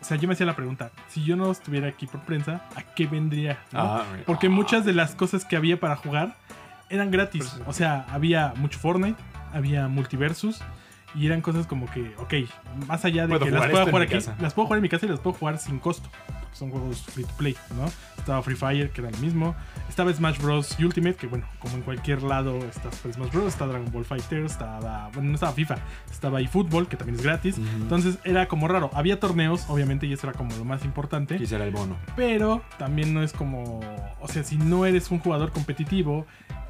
[0.00, 2.82] O sea, yo me hacía la pregunta: si yo no estuviera aquí por prensa, ¿a
[2.82, 3.58] qué vendría?
[3.72, 3.80] no?
[3.80, 4.04] Ah.
[4.26, 6.36] Porque muchas de las cosas que había para jugar
[6.90, 7.56] eran gratis.
[7.66, 9.20] O sea, había mucho Fortnite,
[9.52, 10.60] había Multiversus.
[11.14, 12.34] Y eran cosas como que, ok,
[12.86, 14.36] más allá de Puedo que las pueda jugar aquí, casa.
[14.38, 16.10] las puedo jugar en mi casa y las puedo jugar sin costo.
[16.52, 17.86] son juegos free to play, ¿no?
[18.18, 19.54] Estaba Free Fire, que era lo mismo.
[19.88, 20.76] Estaba Smash Bros.
[20.78, 23.46] Ultimate, que bueno, como en cualquier lado está Smash Bros.
[23.46, 25.08] Está Dragon Ball Fighter, estaba.
[25.14, 25.76] Bueno, no estaba FIFA,
[26.10, 27.56] estaba eFootball, que también es gratis.
[27.56, 28.90] Entonces era como raro.
[28.92, 31.36] Había torneos, obviamente, y eso era como lo más importante.
[31.36, 31.96] Quisiera el bono.
[32.14, 33.80] Pero también no es como.
[34.20, 36.26] O sea, si no eres un jugador competitivo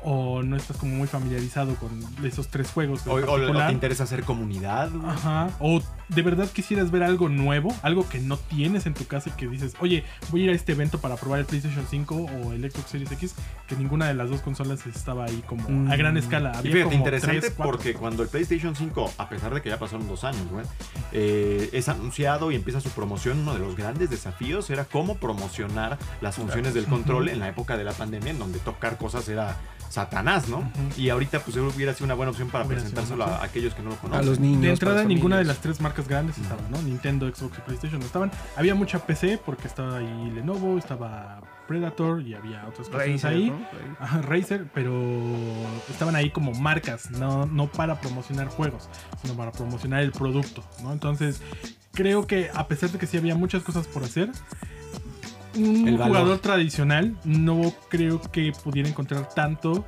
[0.09, 1.90] o no estás como muy familiarizado con
[2.24, 3.04] esos tres juegos.
[3.09, 5.11] O, o- o te interesa hacer comunidad, güey.
[5.11, 5.50] Ajá.
[5.59, 9.32] O de verdad quisieras ver algo nuevo, algo que no tienes en tu casa y
[9.32, 12.52] que dices, oye, voy a ir a este evento para probar el PlayStation 5 o
[12.52, 13.34] el Xbox Series X,
[13.66, 15.90] que ninguna de las dos consolas estaba ahí como Mm.
[15.90, 16.52] a gran escala.
[16.61, 20.07] Y fíjate, como interesante porque cuando el PlayStation 5, a pesar de que ya pasaron
[20.07, 20.64] dos años, güey,
[21.12, 25.98] eh, es anunciado y empieza su promoción, uno de los grandes desafíos era cómo promocionar
[26.20, 29.57] las funciones del control en la época de la pandemia, en donde tocar cosas era
[29.97, 30.62] satanás, ¿no?
[30.99, 33.94] Y ahorita pues hubiera sido una buena opción para presentárselo a aquellos que no lo
[33.97, 34.26] A conocen.
[34.26, 34.61] los niños.
[34.62, 36.82] De entrada, ninguna de las tres marcas grandes estaba, ¿no?
[36.82, 38.30] Nintendo, Xbox y PlayStation no estaban.
[38.57, 43.51] Había mucha PC porque estaba ahí Lenovo, estaba Predator y había otras cosas Razer, ahí.
[43.51, 43.66] ¿no?
[43.99, 44.92] Ajá, Razer, pero
[45.88, 48.90] estaban ahí como marcas, no, no para promocionar juegos,
[49.22, 50.92] sino para promocionar el producto, ¿no?
[50.92, 51.40] Entonces,
[51.92, 54.30] creo que a pesar de que sí había muchas cosas por hacer,
[55.57, 59.86] un El jugador tradicional no creo que pudiera encontrar tanto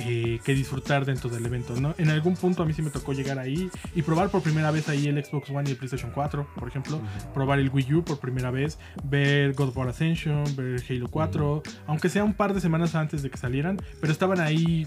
[0.00, 1.92] eh, que disfrutar dentro del evento, ¿no?
[1.98, 4.88] En algún punto a mí sí me tocó llegar ahí y probar por primera vez
[4.88, 7.00] ahí el Xbox One y el PlayStation 4, por ejemplo,
[7.34, 11.62] probar el Wii U por primera vez, ver God of War Ascension, ver Halo 4,
[11.88, 14.86] aunque sea un par de semanas antes de que salieran, pero estaban ahí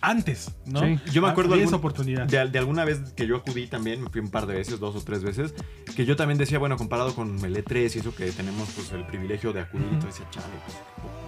[0.00, 0.80] antes, ¿no?
[0.80, 0.98] Sí.
[1.12, 2.26] Yo me acuerdo de algún- esa oportunidad.
[2.26, 4.96] De, de alguna vez que yo acudí también, me fui un par de veces, dos
[4.96, 5.54] o tres veces,
[5.96, 9.04] que yo también decía, bueno, comparado con el E3 y eso que tenemos pues el
[9.06, 10.76] privilegio de acudir, y todo decía, chale, pues,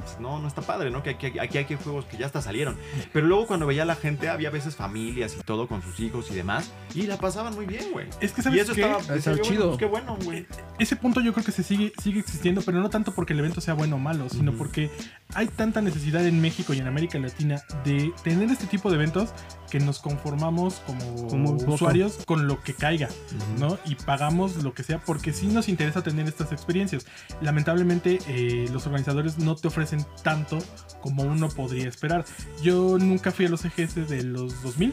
[0.05, 1.03] pues, no, no está padre, ¿no?
[1.03, 2.77] Que aquí, aquí hay que juegos que ya hasta salieron.
[3.13, 6.01] Pero luego cuando veía a la gente, había a veces familias y todo con sus
[6.01, 8.07] hijos y demás, y la pasaban muy bien, güey.
[8.21, 8.81] Es que Y sabes eso qué?
[8.83, 9.55] estaba, decía yo, chido.
[9.55, 10.47] bueno, pues, qué bueno, güey.
[10.79, 13.61] ese punto yo creo que se sigue, sigue existiendo, pero no tanto porque el evento
[13.61, 14.59] sea bueno o malo, sino Ujú.
[14.59, 14.91] porque
[15.35, 19.31] hay tanta necesidad en México y en América Latina de tener este tipo de eventos
[19.71, 21.73] que nos conformamos como, Como un poco.
[21.75, 23.09] usuarios con lo que caiga,
[23.59, 23.79] ¿no?
[23.87, 27.07] Y pagamos lo que sea porque sí nos interesa tener estas experiencias.
[27.41, 30.59] Lamentablemente eh, los organizadores no te ofrecen tanto
[31.01, 32.25] como uno podría esperar.
[32.63, 34.93] Yo nunca fui a los EGS de los 2000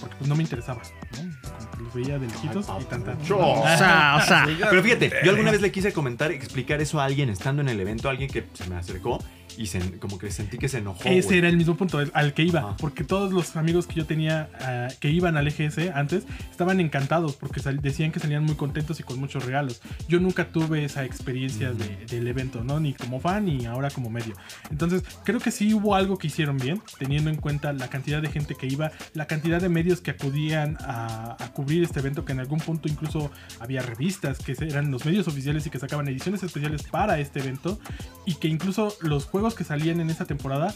[0.00, 0.82] porque pues no me interesaba,
[1.12, 1.45] ¿no?
[1.58, 3.16] Como que los veía de lejitos y tanta.
[3.22, 4.46] O sea, o sea.
[4.70, 7.80] Pero fíjate, yo alguna vez le quise comentar, explicar eso a alguien estando en el
[7.80, 9.22] evento, a alguien que se me acercó
[9.58, 11.08] y se, como que sentí que se enojó.
[11.08, 12.76] Ese era el mismo punto al- que iba, Ajá.
[12.78, 17.36] porque todos los amigos que yo tenía ah, que iban al EGS antes estaban encantados
[17.36, 19.80] porque decían que salían muy contentos y con muchos regalos.
[20.08, 22.80] Yo nunca tuve esa experiencia de- del evento, ¿no?
[22.80, 24.34] Ni como fan ni ahora como medio.
[24.70, 28.28] Entonces, creo que sí hubo algo que hicieron bien, teniendo en cuenta la cantidad de
[28.28, 32.40] gente que iba, la cantidad de medios que acudían a, cubrir este evento, que en
[32.40, 33.30] algún punto incluso
[33.60, 37.78] había revistas que eran los medios oficiales y que sacaban ediciones especiales para este evento,
[38.24, 40.74] y que incluso los juegos que salían en esa temporada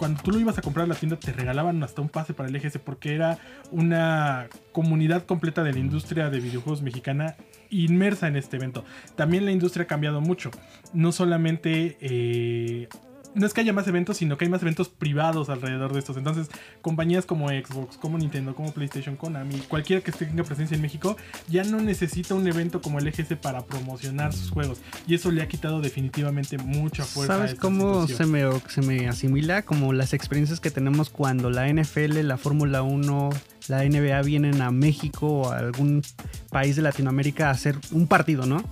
[0.00, 2.48] cuando tú lo ibas a comprar a la tienda te regalaban hasta un pase para
[2.48, 3.38] el EGS porque era
[3.70, 7.36] una comunidad completa de la industria de videojuegos mexicana
[7.68, 8.82] inmersa en este evento.
[9.14, 10.50] También la industria ha cambiado mucho.
[10.94, 11.98] No solamente...
[12.00, 12.88] eh,
[13.34, 16.16] no es que haya más eventos, sino que hay más eventos privados alrededor de estos.
[16.16, 16.48] Entonces,
[16.82, 21.16] compañías como Xbox, como Nintendo, como PlayStation, Konami, cualquiera que tenga presencia en México,
[21.48, 24.80] ya no necesita un evento como el EGS para promocionar sus juegos.
[25.06, 27.34] Y eso le ha quitado definitivamente mucha fuerza.
[27.34, 28.60] a ¿Sabes esta cómo situación.
[28.70, 29.62] se me, se me asimila?
[29.62, 33.30] Como las experiencias que tenemos cuando la NFL, la Fórmula 1,
[33.68, 36.02] la NBA vienen a México o a algún
[36.50, 38.64] país de Latinoamérica a hacer un partido, ¿no?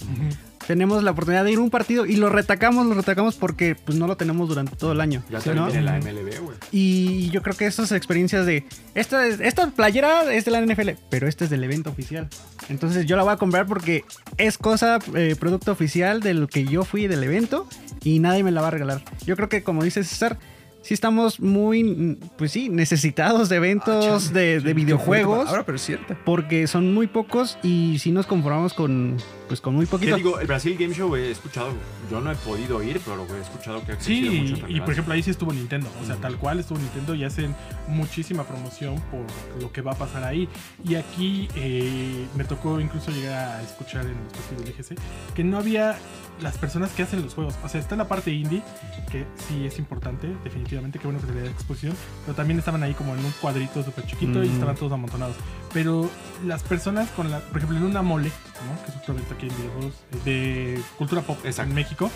[0.68, 3.96] Tenemos la oportunidad de ir a un partido y lo retacamos, lo retacamos porque pues
[3.98, 5.24] no lo tenemos durante todo el año.
[5.30, 5.72] Ya ¿sí, también no?
[5.72, 6.56] viene la MLB, güey.
[6.70, 8.64] Y yo creo que esas experiencias de
[8.94, 12.28] esta, es- esta playera es de la NFL, pero este es del evento oficial.
[12.68, 14.04] Entonces yo la voy a comprar porque
[14.36, 17.66] es cosa, eh, producto oficial del que yo fui del evento
[18.04, 19.02] y nadie me la va a regalar.
[19.24, 20.38] Yo creo que como dice César,
[20.82, 25.48] sí estamos muy, mm, pues sí, necesitados de eventos de, de videojuegos.
[25.48, 26.16] Ahora, pero es cierto.
[26.24, 29.16] Porque son muy pocos y si nos conformamos con,
[29.48, 30.16] pues con muy ¿Qué poquito.
[30.16, 30.40] digo?
[30.40, 31.72] El Brasil Game Show he escuchado,
[32.10, 34.80] yo no he podido ir, pero he escuchado que ha crecido Sí, mucho en y
[34.80, 37.54] por ejemplo ahí sí estuvo Nintendo, o sea, tal cual estuvo Nintendo y hacen
[37.88, 40.48] muchísima promoción por lo que va a pasar ahí.
[40.84, 45.44] Y aquí eh, me tocó incluso llegar a escuchar en los partidos del EGC que
[45.44, 45.96] no había
[46.40, 47.54] las personas que hacen los juegos.
[47.64, 48.62] O sea, está la parte indie,
[49.10, 52.82] que sí es importante, definitivamente, qué bueno que se le da exposición, pero también estaban
[52.82, 54.52] ahí como en un cuadrito súper chiquito y Mm.
[54.52, 55.36] estaban todos amontonados.
[55.72, 56.08] Pero
[56.44, 58.30] las personas con la, por ejemplo, en una mole,
[58.66, 58.82] ¿no?
[58.84, 61.68] que es otro evento aquí en videojuegos, de cultura pop Exacto.
[61.70, 62.10] en México,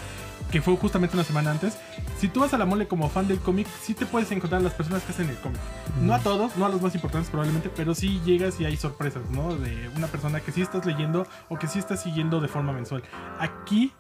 [0.51, 1.79] que fue justamente una semana antes.
[2.19, 4.65] Si tú vas a la mole como fan del cómic, sí te puedes encontrar a
[4.65, 5.61] las personas que hacen el cómic.
[6.01, 9.23] No a todos, no a los más importantes probablemente, pero sí llegas y hay sorpresas,
[9.31, 9.55] ¿no?
[9.57, 13.03] De una persona que sí estás leyendo o que sí estás siguiendo de forma mensual.
[13.39, 13.93] Aquí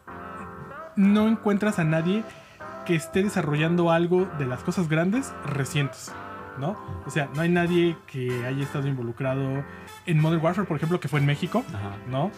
[0.96, 2.24] no encuentras a nadie
[2.86, 6.12] que esté desarrollando algo de las cosas grandes recientes,
[6.58, 6.76] ¿no?
[7.06, 9.64] O sea, no hay nadie que haya estado involucrado
[10.06, 11.96] en Modern Warfare, por ejemplo, que fue en México, Ajá.
[12.10, 12.30] ¿no?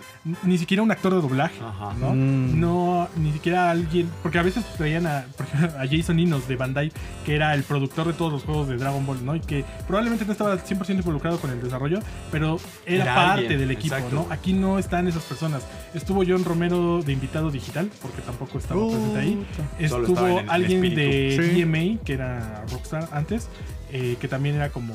[0.42, 1.94] Ni siquiera un actor de doblaje, Ajá.
[1.98, 2.10] ¿no?
[2.14, 2.60] Mm.
[2.60, 6.56] No, ni siquiera alguien, porque a veces traían a, por ejemplo, a Jason Inos de
[6.56, 6.92] Bandai,
[7.24, 9.34] que era el productor de todos los juegos de Dragon Ball, ¿no?
[9.34, 12.00] Y que probablemente no estaba 100% involucrado con el desarrollo,
[12.30, 14.14] pero era, Era parte alguien, del equipo, exacto.
[14.16, 14.26] ¿no?
[14.32, 15.62] Aquí no están esas personas.
[15.94, 19.46] Estuvo John Romero de invitado digital, porque tampoco estaba presente ahí.
[19.78, 20.96] Estuvo alguien espíritu.
[21.00, 21.60] de Sí.
[21.62, 23.48] EMA, que era Rockstar antes,
[23.92, 24.92] eh, que también era como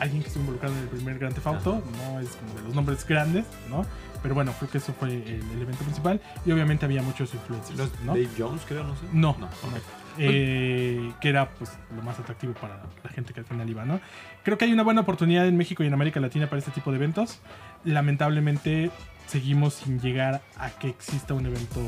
[0.00, 2.74] alguien que estuvo involucrado en el primer Grand Theft Auto, no es como de los
[2.74, 3.84] nombres grandes, ¿no?
[4.22, 7.78] Pero bueno, creo que eso fue el, el evento principal y obviamente había muchos influencers,
[7.78, 8.14] Los ¿no?
[8.14, 9.02] Dave Jones, creo, no sé.
[9.12, 9.46] No, no.
[9.46, 10.08] no.
[10.20, 14.00] Eh, que era pues lo más atractivo para la gente que al final iba, ¿no?
[14.42, 16.90] Creo que hay una buena oportunidad en México y en América Latina para este tipo
[16.90, 17.38] de eventos.
[17.84, 18.90] Lamentablemente
[19.28, 21.80] seguimos sin llegar a que exista un evento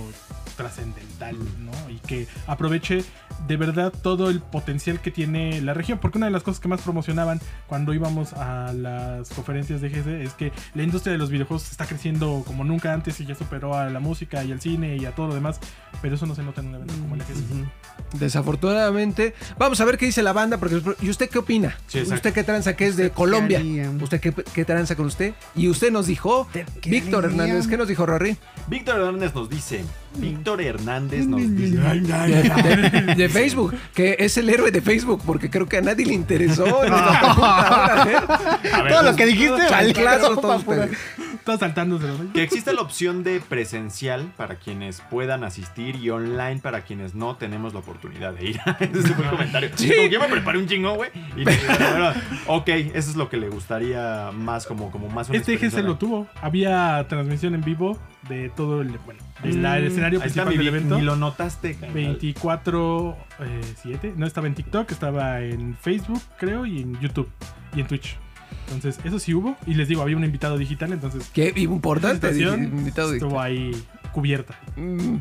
[0.56, 1.72] trascendental, ¿no?
[1.90, 3.04] Y que aproveche
[3.46, 5.98] de verdad todo el potencial que tiene la región.
[5.98, 10.22] Porque una de las cosas que más promocionaban cuando íbamos a las conferencias de GC
[10.22, 13.74] es que la industria de los videojuegos está creciendo como nunca antes y ya superó
[13.74, 15.60] a la música y al cine y a todo lo demás.
[16.02, 18.18] Pero eso no se nota en un evento como el GC.
[18.18, 19.34] Desafortunadamente.
[19.58, 21.78] Vamos a ver qué dice la banda, porque ¿y usted qué opina?
[21.86, 22.00] Sí.
[22.00, 23.62] ¿Usted qué tranza que es de Colombia?
[24.00, 25.34] ¿Usted qué, qué tranza con usted?
[25.54, 27.29] Y usted nos dijo, ¿Qué Víctor?
[27.30, 28.36] Hernández, ¿qué nos dijo Rory?
[28.66, 29.84] Víctor Hernández nos dice.
[30.16, 31.76] Víctor Hernández nos dice.
[31.78, 36.14] De, de Facebook, que es el héroe de Facebook, porque creo que a nadie le
[36.14, 36.66] interesó.
[36.84, 38.70] en pregunta, ¿eh?
[38.88, 39.94] Todo lo que dijiste, valió
[40.36, 40.64] todos.
[41.44, 42.32] Todos saltándose, ¿no?
[42.32, 47.36] Que existe la opción de presencial para quienes puedan asistir y online para quienes no
[47.36, 48.60] tenemos la oportunidad de ir.
[48.78, 49.70] Ese fue el comentario.
[49.70, 51.10] Como que yo me preparé un chingo, güey.
[51.36, 52.12] Y bueno,
[52.46, 55.82] ok, eso es lo que le gustaría más, como, como más una Este GC experiencia
[55.82, 56.26] lo tuvo.
[56.42, 57.98] Había transmisión en vivo
[58.28, 60.98] de todo el, bueno, el, el escenario Ahí está, principal del evento.
[60.98, 61.94] Ni lo notaste, carnal.
[61.94, 64.14] 24 eh, 7.
[64.16, 67.28] No estaba en TikTok, estaba en Facebook, creo, y en YouTube
[67.74, 68.16] y en Twitch.
[68.66, 69.56] Entonces, eso sí hubo.
[69.66, 72.30] Y les digo, había un invitado digital, entonces Qué importante.
[72.32, 73.70] invitado estuvo ahí
[74.12, 74.58] cubierta.
[74.76, 75.16] Mm.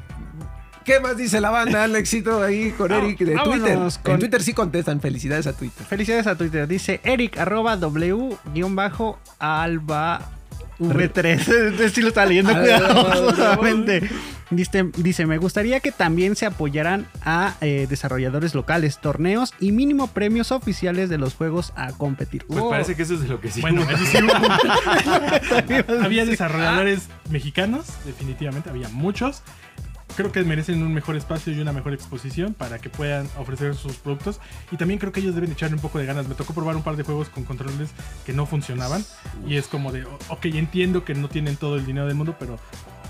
[0.83, 1.85] ¿Qué más dice la banda?
[1.85, 4.03] El éxito ahí con Eric de vámonos Twitter.
[4.03, 4.99] con- En Twitter sí contestan.
[4.99, 5.85] Felicidades a Twitter.
[5.85, 6.67] Felicidades a Twitter.
[6.67, 10.31] Dice Eric arroba W guion bajo alba
[10.79, 11.25] V3.
[11.71, 14.09] Este sí lo estaba leyendo Ah, cuidadosamente.
[14.51, 20.07] Dice, dice, me gustaría que también se apoyaran a eh, desarrolladores locales, torneos y mínimo
[20.07, 22.45] premios oficiales de los juegos a competir.
[22.47, 22.69] Pues Oh.
[22.71, 23.61] parece que eso es de lo que sí.
[23.61, 26.03] Bueno, eso sí hubo.
[26.03, 29.43] había desarrolladores mexicanos, definitivamente, había muchos.
[30.15, 33.95] Creo que merecen un mejor espacio y una mejor exposición para que puedan ofrecer sus
[33.97, 34.39] productos.
[34.71, 36.27] Y también creo que ellos deben echarle un poco de ganas.
[36.27, 37.89] Me tocó probar un par de juegos con controles
[38.25, 39.03] que no funcionaban.
[39.47, 42.59] Y es como de, ok, entiendo que no tienen todo el dinero del mundo, pero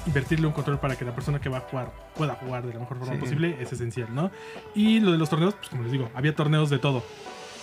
[0.06, 2.80] invertirle un control para que la persona que va a jugar pueda jugar de la
[2.80, 3.20] mejor forma Sí.
[3.20, 4.32] posible es esencial, ¿no?
[4.76, 7.04] Y lo de los torneos, pues como les digo, había torneos de todo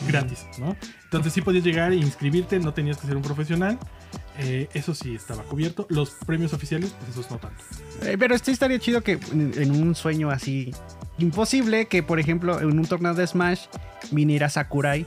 [0.06, 0.76] gratis, ¿no?
[1.04, 3.78] Entonces sí podías llegar e inscribirte, no tenías que ser un profesional.
[4.38, 5.86] Eh, eso sí estaba cubierto.
[5.88, 7.62] Los premios oficiales, pues esos no tanto.
[8.02, 10.74] Eh, pero sí estaría chido que en, en un sueño así
[11.18, 13.66] imposible, que por ejemplo en un torneo de Smash
[14.10, 15.06] viniera Sakurai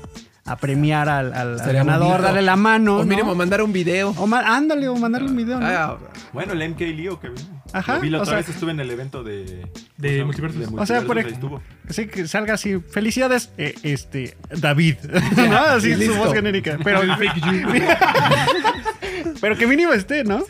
[0.52, 2.24] a premiar al, al- al Estaría ganador, bonito.
[2.24, 2.96] darle la mano.
[2.96, 3.06] O ¿no?
[3.06, 4.10] mínimo mandar un video.
[4.18, 5.60] O ma- ándale, o mandarle un video.
[5.60, 5.66] ¿no?
[5.66, 5.98] Ah,
[6.34, 7.60] Bueno, el MK Leo que vino.
[7.72, 9.68] Ajá, Lo vi la o otra sea- vez estuve en el evento de...
[9.98, 10.42] De ¿cómo se llama?
[10.50, 10.60] Multiversus.
[10.72, 11.62] De O sea, por Multiversus, ej- ahí estuvo.
[11.90, 12.80] Sí, que salga así.
[12.80, 14.96] Felicidades, eh, este, David.
[15.38, 15.58] ¿No?
[15.58, 16.80] Así y su voz genérica.
[16.84, 17.02] Pero,
[19.42, 20.44] pero que mínimo esté, ¿no?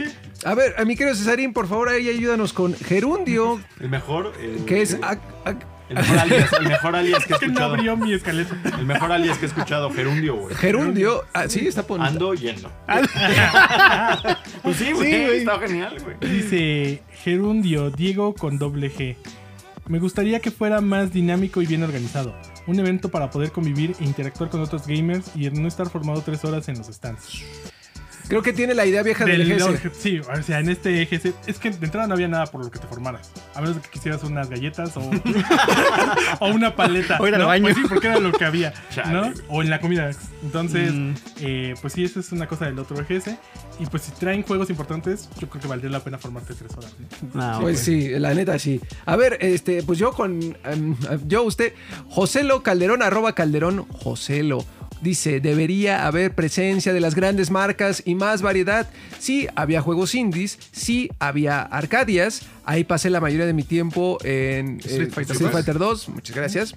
[0.46, 4.34] A ver, a mi querido Cesarín, por favor, ahí ayúdanos con Gerundio, El mejor...
[4.42, 4.94] el- que es...
[4.94, 7.74] El, ac- ac- el mejor alias, el mejor alias que he Que no escuchado.
[7.74, 8.56] abrió mi escaleta.
[8.78, 10.56] El mejor alias que he escuchado, Gerundio, güey.
[10.56, 11.26] Gerundio.
[11.34, 12.08] Ah, sí, está bonito.
[12.10, 12.72] Ando yendo.
[14.64, 15.12] pues sí, güey.
[15.12, 15.38] Sí, güey.
[15.40, 16.34] Está genial, güey.
[16.34, 19.16] Dice Gerundio, Diego con doble G.
[19.88, 22.36] Me gustaría que fuera más dinámico y bien organizado.
[22.68, 26.46] Un evento para poder convivir e interactuar con otros gamers y no estar formado tres
[26.46, 27.44] horas en los stands.
[28.30, 29.92] Creo que tiene la idea vieja del, Del- EGS.
[29.98, 32.72] sí, o sea, en este EGS es que de entrada no había nada por lo
[32.72, 33.32] que te formaras.
[33.56, 35.02] A menos de que quisieras unas galletas o,
[36.40, 37.18] o una paleta.
[37.20, 37.48] O ir al ¿no?
[37.48, 37.64] baño.
[37.64, 38.74] Pues sí, porque era lo que había,
[39.12, 39.34] ¿no?
[39.50, 40.12] O en la comida.
[40.44, 41.14] Entonces, Mm.
[41.42, 43.32] eh, pues sí, eso es una cosa del otro EGS.
[43.80, 46.94] Y pues si traen juegos importantes, yo creo que valdría la pena formarte tres horas.
[47.34, 47.42] ¿no?
[47.42, 47.84] Ah, Pues ok.
[47.86, 48.80] sí, la neta sí.
[49.06, 50.58] A ver, este, pues yo con.
[50.66, 51.74] em, yo, usted,
[52.10, 54.66] Joselo Calderón, arroba Calderón Joselo.
[55.02, 58.90] Dice, debería haber presencia de las grandes marcas y más variedad.
[59.18, 62.42] Sí, había juegos indies, sí, había arcadias.
[62.66, 65.52] Ahí pasé la mayoría de mi tiempo en eh, Street Fighter Street 2.
[65.52, 66.10] Fighter 2.
[66.10, 66.76] Muchas gracias.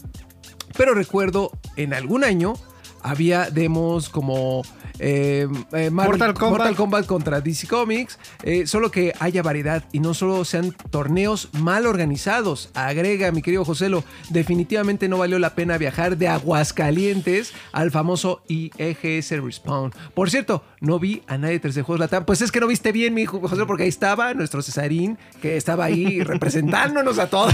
[0.77, 2.55] Pero recuerdo en algún año
[3.03, 4.63] había demos como
[5.03, 6.59] eh, eh, Marvel- Mortal Kombat.
[6.59, 11.49] Mortal Kombat contra DC Comics, eh, solo que haya variedad y no solo sean torneos
[11.61, 12.71] mal organizados.
[12.75, 19.31] Agrega, mi querido Joselo, definitivamente no valió la pena viajar de Aguascalientes al famoso IEGS
[19.43, 19.93] Respawn.
[20.15, 22.25] Por cierto, no vi a nadie de 3D Juegos Latam.
[22.25, 25.57] Pues es que no viste bien, mi hijo José, porque ahí estaba nuestro Cesarín, que
[25.57, 27.53] estaba ahí representándonos a todos.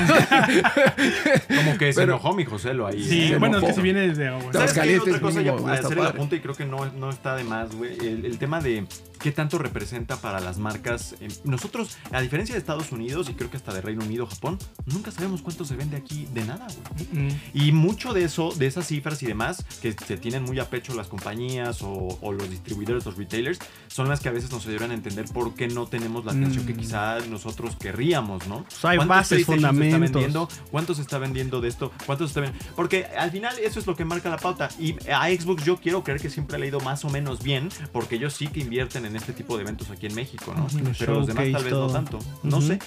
[1.56, 3.02] Como que se Pero- enojó mi Joselo ahí.
[3.02, 4.52] Sí, bueno, es que si viene desde agua.
[4.52, 4.80] ¿Sabes qué?
[4.80, 7.74] Aguascalientes Otra cosa mínimo, hacer el apunte y creo que no, no está de más,
[7.74, 7.96] güey.
[7.98, 8.86] El tema de
[9.18, 11.14] qué tanto representa para las marcas.
[11.20, 14.58] eh, nosotros, a diferencia de Estados Unidos y creo que hasta de Reino Unido, Japón,
[14.86, 16.66] nunca sabemos cuánto se vende aquí de nada,
[17.12, 17.26] güey.
[17.28, 17.40] Mm.
[17.54, 20.94] Y mucho de eso, de esas cifras y demás, que se tienen muy a pecho
[20.94, 23.58] las compañías o, o los distribuidores, los retailers,
[23.88, 26.64] son las que a veces nos ayudan a entender por qué no tenemos la atención
[26.66, 26.76] que Mm.
[26.78, 28.64] quizá nosotros querríamos, ¿no?
[28.64, 30.00] Pues hay ¿Cuántos bases, se está fundamentos.
[30.00, 30.48] vendiendo?
[30.70, 31.92] ¿Cuánto se está vendiendo de esto?
[32.06, 32.72] ¿Cuánto se está vendiendo?
[32.76, 34.68] Porque al final eso es lo que marca la pauta.
[34.78, 37.68] Y a Xbox yo quiero creer que siempre le ha ido más o menos bien,
[37.92, 40.66] porque ellos sí que invierten en este tipo de eventos aquí en México, ¿no?
[40.98, 42.18] Pero los demás tal vez no tanto.
[42.42, 42.78] No sé.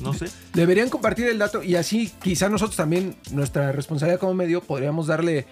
[0.00, 0.26] No sé.
[0.52, 5.46] Deberían compartir el dato y así quizá nosotros también, nuestra responsabilidad como medio, podríamos darle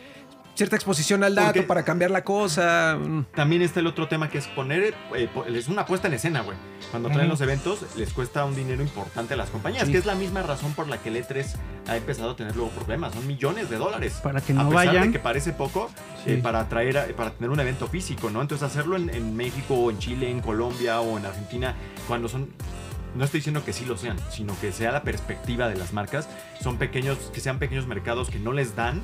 [0.54, 2.98] cierta exposición al dato Porque- para cambiar la cosa.
[3.34, 6.56] También está el otro tema que es poner, eh, es una puesta en escena, güey.
[6.90, 9.92] Cuando traen los eventos, les cuesta un dinero importante a las compañías, Sí.
[9.92, 11.56] que es la misma razón por la que el E3
[11.88, 13.14] ha empezado a tener luego problemas.
[13.14, 14.20] Son millones de dólares.
[14.22, 15.06] Para que a no pesar vayan.
[15.06, 15.90] de que parece poco,
[16.24, 16.32] Sí.
[16.32, 18.42] eh, para traer, a- para tener un evento físico, ¿no?
[18.42, 21.74] Entonces hacerlo en, en México o en Chile, en Colombia o en Argentina,
[22.06, 22.50] cuando son
[23.14, 26.28] no estoy diciendo que sí lo sean, sino que sea la perspectiva de las marcas.
[26.62, 29.02] Son pequeños, que sean pequeños mercados que no les dan.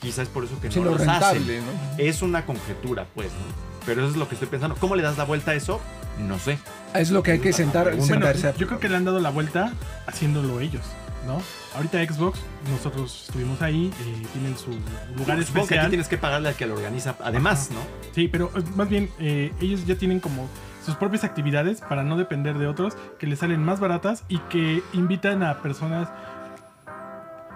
[0.00, 1.66] Quizás es por eso que Sí, no lo los rentable, hacen.
[1.66, 1.72] ¿no?
[1.98, 3.70] Es una conjetura, pues, ¿no?
[3.86, 4.76] Pero eso es lo que estoy pensando.
[4.76, 5.80] ¿Cómo le das la vuelta a eso?
[6.18, 6.58] No sé.
[6.94, 8.48] Es lo que hay que sentar, Bueno, sentarse.
[8.48, 9.72] a- yo creo que le han dado la vuelta
[10.06, 10.82] haciéndolo ellos,
[11.26, 11.40] ¿no?
[11.76, 12.40] Ahorita Xbox,
[12.70, 14.70] nosotros estuvimos ahí, eh, tienen su
[15.16, 15.88] lugar que aquí especial.
[15.88, 17.80] tienes que pagarle al que lo organiza, además, ¿no?
[18.14, 20.48] Sí, pero eh, más bien eh, ellos ya tienen como
[20.84, 24.82] sus propias actividades para no depender de otros que les salen más baratas y que
[24.92, 26.08] invitan a personas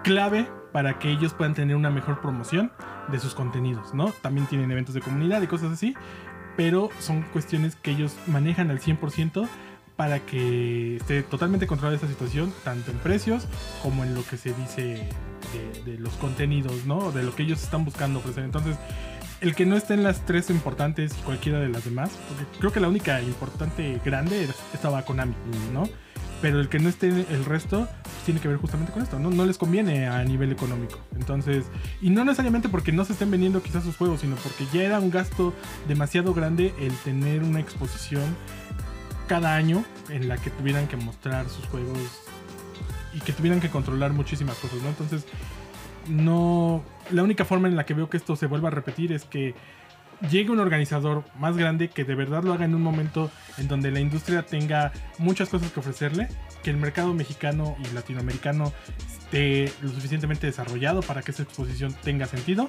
[0.03, 2.69] clave para que ellos puedan tener una mejor promoción
[3.07, 4.11] de sus contenidos, ¿no?
[4.21, 5.95] También tienen eventos de comunidad y cosas así,
[6.57, 9.47] pero son cuestiones que ellos manejan al 100%
[9.95, 13.47] para que esté totalmente controlada esta situación, tanto en precios
[13.81, 15.07] como en lo que se dice
[15.85, 17.13] de, los contenidos, ¿no?
[17.13, 18.43] De lo que ellos están buscando ofrecer.
[18.43, 18.75] Entonces,
[19.39, 22.73] el que no esté en las tres importantes y cualquiera de las demás, porque creo
[22.73, 25.35] que la única importante grande estaba Konami,
[25.71, 25.85] ¿no?
[26.45, 29.31] Pero el que no esté el resto pues, tiene que ver justamente con esto, ¿no?
[29.31, 30.99] No les conviene a nivel económico.
[31.15, 31.65] Entonces,
[32.03, 34.99] y no necesariamente porque no se estén vendiendo quizás sus juegos, sino porque ya era
[34.99, 35.55] un gasto
[35.87, 38.21] demasiado grande el tener una exposición
[39.25, 41.97] cada año en la que tuvieran que mostrar sus juegos
[43.15, 44.89] y que tuvieran que controlar muchísimas cosas, ¿no?
[44.89, 45.25] Entonces,
[46.07, 46.83] no.
[47.09, 49.55] La única forma en la que veo que esto se vuelva a repetir es que
[50.29, 53.91] llegue un organizador más grande que de verdad lo haga en un momento en donde
[53.91, 56.27] la industria tenga muchas cosas que ofrecerle,
[56.63, 58.73] que el mercado mexicano y latinoamericano
[59.35, 62.67] esté lo suficientemente desarrollado para que esa exposición tenga sentido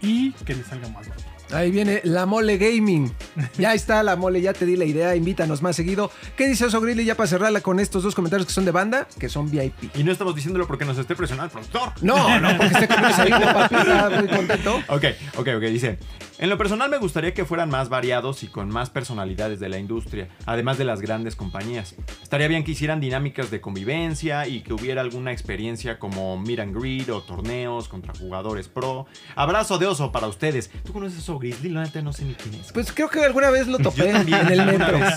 [0.00, 1.34] y que le salga más barato.
[1.52, 3.12] Ahí viene la mole gaming.
[3.58, 6.10] Ya está la mole, ya te di la idea, invítanos más seguido.
[6.36, 9.06] ¿Qué dice Oso Grizzly ya para cerrarla con estos dos comentarios que son de banda,
[9.18, 9.96] que son VIP?
[9.96, 11.92] Y no estamos diciéndolo porque nos esté presionando el productor.
[12.02, 14.76] No, no, porque esté con ahí, papi, está muy contento.
[14.88, 15.04] Ok,
[15.36, 15.62] ok, ok.
[15.62, 15.98] Dice,
[16.38, 19.78] en lo personal me gustaría que fueran más variados y con más personalidades de la
[19.78, 21.94] industria, además de las grandes compañías.
[22.22, 26.76] Estaría bien que hicieran dinámicas de convivencia y que hubiera alguna experiencia como meet and
[26.78, 29.06] greet o torneos contra jugadores pro.
[29.36, 30.70] Abrazo de oso para ustedes.
[30.84, 31.70] ¿Tú conoces Oso Grizzly?
[31.70, 32.72] La neta no sé ni quién es.
[32.72, 34.98] Pues creo que alguna vez lo topé en el alguna metro.
[34.98, 35.14] vez,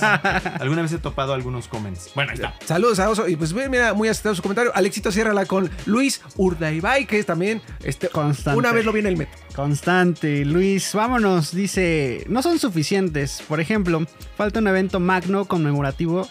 [0.61, 2.11] alguna vez he topado algunos comments.
[2.15, 2.55] Bueno, ahí está.
[2.65, 3.27] Saludos a Oso.
[3.27, 4.71] Y pues mira, muy acertado su comentario.
[4.73, 8.57] Alexito, ciérrala con Luis Urdaibay, que es también este, Constante.
[8.57, 9.37] una vez lo vi en el metro.
[9.53, 13.43] Constante, Luis, vámonos, dice, no son suficientes.
[13.45, 14.05] Por ejemplo,
[14.37, 16.29] falta un evento magno conmemorativo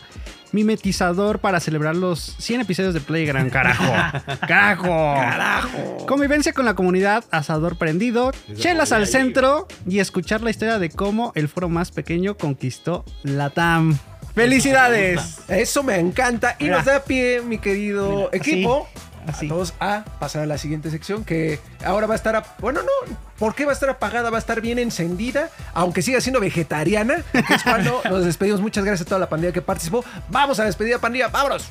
[0.57, 3.85] mimetizador para celebrar los 100 episodios de Playground, carajo.
[4.49, 5.15] carajo.
[5.15, 6.07] ¡Carajo!
[6.07, 11.33] Convivencia con la comunidad, asador prendido, chelas al centro y escuchar la historia de cómo
[11.35, 13.99] el foro más pequeño conquistó la TAM.
[14.35, 15.39] ¡Felicidades!
[15.49, 16.77] Eso me encanta y Mira.
[16.77, 19.06] nos da pie, mi querido Mira, equipo, así.
[19.27, 22.81] A todos a pasar a la siguiente sección que ahora va a estar, a- bueno,
[22.83, 24.31] no, ¿por qué va a estar apagada?
[24.31, 28.61] Va a estar bien encendida, aunque siga siendo vegetariana, que es cuando nos despedimos.
[28.61, 30.05] Muchas gracias a toda la pandilla que participó.
[30.29, 31.71] Vamos a la despedida, pandilla, vámonos.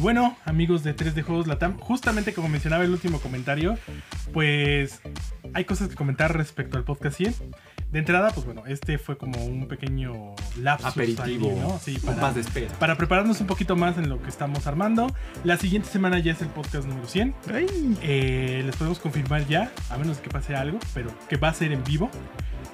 [0.00, 3.76] Y bueno, amigos de 3D Juegos Latam, justamente como mencionaba el último comentario,
[4.32, 4.98] pues
[5.52, 7.34] hay cosas que comentar respecto al podcast 100.
[7.92, 11.50] De entrada, pues bueno, este fue como un pequeño lapsus Aperitivo.
[11.50, 11.78] ahí, ¿no?
[11.78, 12.72] Sí, Con paz de espera.
[12.78, 15.06] para prepararnos un poquito más en lo que estamos armando.
[15.44, 17.34] La siguiente semana ya es el podcast número 100.
[18.00, 21.72] Eh, les podemos confirmar ya, a menos que pase algo, pero que va a ser
[21.72, 22.10] en vivo.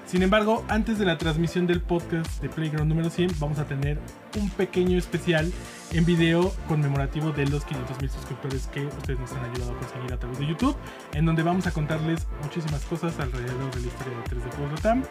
[0.06, 3.98] Sin embargo, antes de la transmisión del podcast de Playground número 100, vamos a tener
[4.40, 5.52] un pequeño especial
[5.92, 10.12] en video conmemorativo de los 500 mil suscriptores que ustedes nos han ayudado a conseguir
[10.12, 10.76] a través de YouTube,
[11.14, 15.02] en donde vamos a contarles muchísimas cosas alrededor de la historia de 3D Juegos Latam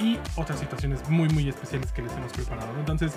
[0.00, 2.68] y otras situaciones muy muy especiales que les hemos preparado.
[2.78, 3.12] Entonces,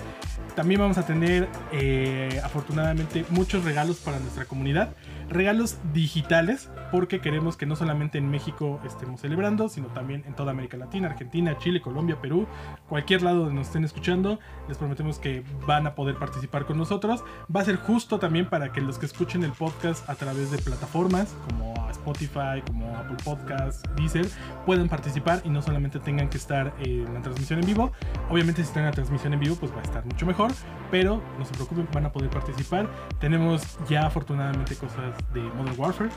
[0.54, 4.94] también vamos a tener eh, afortunadamente muchos regalos para nuestra comunidad,
[5.30, 10.50] regalos digitales, porque queremos que no solamente en México estemos celebrando, sino también en toda
[10.50, 12.46] América Latina, Argentina, Chile, Colombia, Perú,
[12.88, 14.38] cualquier lado donde nos estén escuchando,
[14.68, 17.03] les prometemos que van a poder participar con nosotros.
[17.04, 20.58] Va a ser justo también para que los que escuchen el podcast a través de
[20.58, 24.26] plataformas como Spotify, como Apple Podcasts, Deezer,
[24.64, 27.92] puedan participar y no solamente tengan que estar en la transmisión en vivo.
[28.30, 30.52] Obviamente si están en la transmisión en vivo pues va a estar mucho mejor,
[30.90, 32.88] pero no se preocupen, van a poder participar.
[33.20, 36.10] Tenemos ya afortunadamente cosas de Modern Warfare,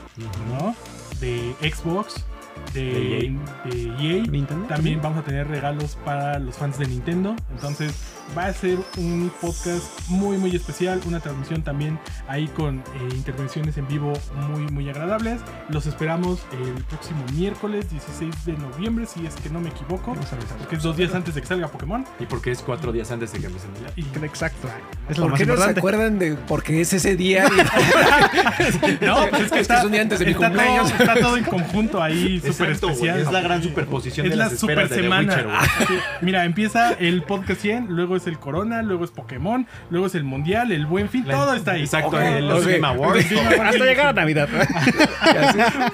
[0.48, 0.74] ¿no?
[1.20, 2.24] De Xbox,
[2.72, 4.22] de, de EA.
[4.22, 7.36] Nintendo También vamos a tener regalos para los fans de Nintendo.
[7.50, 11.00] Entonces va a ser un podcast muy muy especial.
[11.06, 11.98] Una transmisión también
[12.28, 14.12] ahí con eh, intervenciones en vivo
[14.48, 15.40] muy muy agradables.
[15.68, 20.14] Los esperamos el próximo miércoles 16 de noviembre, si es que no me equivoco.
[20.58, 22.04] Porque es dos días antes de que salga Pokémon.
[22.20, 23.92] Y porque es cuatro días antes de que empiece el día.
[23.96, 24.68] Y- Exacto.
[25.08, 27.46] Es lo ¿Por más qué no se acuerdan de por qué es ese día?
[29.00, 30.90] No, pues es que está, es un día antes de mi cumpleaños.
[30.90, 33.20] está todo en conjunto ahí, súper especial.
[33.20, 35.34] Es la gran superposición Es de la las super esperas de The semana.
[35.34, 35.88] Witcher.
[35.88, 40.14] Sí, Mira, empieza el podcast 100, luego es el Corona, luego es Pokémon, luego es
[40.14, 41.82] el Mundial, el Buen Fin, todo está ahí.
[41.82, 42.66] Exacto, Ok, en los.
[42.66, 43.26] Game Awards.
[43.32, 44.48] Hasta llegar a Navidad.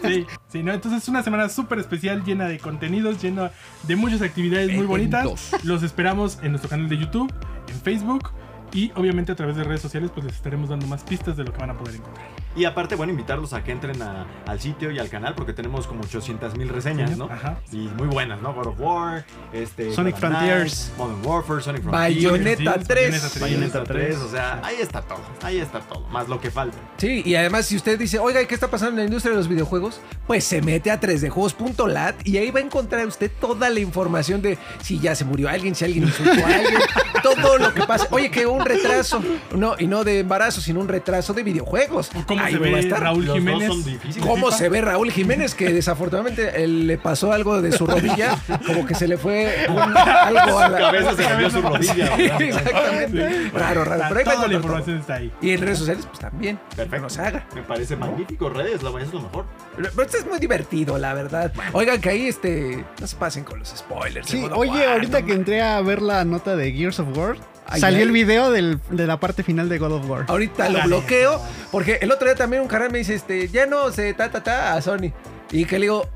[0.04, 0.72] Sí, sí, ¿no?
[0.72, 3.50] Entonces es una semana súper especial, llena de contenidos, llena
[3.84, 5.52] de muchas actividades muy bonitas.
[5.64, 7.32] Los esperamos en nuestro canal de YouTube,
[7.68, 8.30] en Facebook
[8.72, 11.52] y obviamente a través de redes sociales pues les estaremos dando más pistas de lo
[11.52, 12.26] que van a poder encontrar.
[12.56, 15.86] Y aparte, bueno, invitarlos a que entren a- al sitio y al canal porque tenemos
[15.86, 17.24] como 800 mil reseñas, ¿no?
[17.24, 17.58] Ajá.
[17.72, 18.54] Y muy buenas, ¿no?
[18.54, 20.92] God of War, este, Sonic Frontiers.
[20.96, 22.86] Modern Warfare, Sonic Frontiers, Bayonetta Sí, 3.
[22.86, 23.40] Bayonetta 3.
[23.40, 26.76] Bayonetta 3, o sea, ahí está todo, ahí está todo, más lo que falta.
[26.96, 29.48] Sí, y además si usted dice, oiga, ¿qué está pasando en la industria de los
[29.48, 30.00] videojuegos?
[30.26, 34.58] Pues se mete a 3djuegos.lat y ahí va a encontrar usted toda la información de
[34.82, 36.80] si ya se murió alguien, si alguien insultó a alguien,
[37.22, 38.06] todo lo que pasa.
[38.10, 39.22] Oye, que un retraso,
[39.54, 42.10] no, y no de embarazo, sino un retraso de videojuegos.
[42.14, 43.00] O cómo Ahí se va a ve estar.
[43.02, 43.68] Raúl Los dos Jiménez.
[43.68, 44.26] son difíciles.
[44.26, 45.54] ¿Cómo se ve Raúl Jiménez?
[45.54, 49.78] Que desafortunadamente eh, le pasó algo de su rodilla, como que se le fue un-
[49.96, 52.42] algo a la cabeza se cambió su rodilla, Sí, ¿verdad?
[52.42, 53.50] exactamente.
[53.54, 54.02] Raro, raro.
[54.08, 55.32] Pero ahí toda la información está ahí.
[55.40, 56.58] Y en redes sociales, pues también.
[56.76, 57.02] Perfecto.
[57.02, 57.46] No se haga.
[57.54, 59.44] Me parece magnífico, redes, la es lo mejor.
[59.76, 61.52] Pero pero esto es muy divertido, la verdad.
[61.72, 62.84] Oigan, que ahí este.
[63.00, 64.28] No se pasen con los spoilers.
[64.28, 67.36] Sí, oye, War, ahorita no que entré a ver la nota de Gears of War,
[67.66, 68.02] Ay, salió ay.
[68.04, 70.24] el video del- de la parte final de God of War.
[70.28, 71.40] Ahorita lo bloqueo
[71.72, 74.42] porque el otro día también un canal me dice, este, ya no se ta ta
[74.42, 75.12] ta a Sony.
[75.50, 76.06] Y que le digo,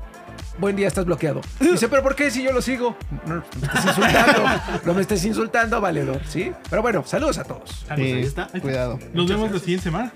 [0.57, 1.41] buen día, estás bloqueado.
[1.59, 2.95] Dice, pero ¿por qué si yo lo sigo?
[3.25, 4.43] No, no me estés insultando.
[4.85, 6.51] No me estés insultando, valedor, ¿sí?
[6.69, 7.69] Pero bueno, saludos a todos.
[7.95, 8.47] Sí, ahí está.
[8.61, 8.99] Cuidado.
[9.13, 10.11] Nos vemos la siguiente semana.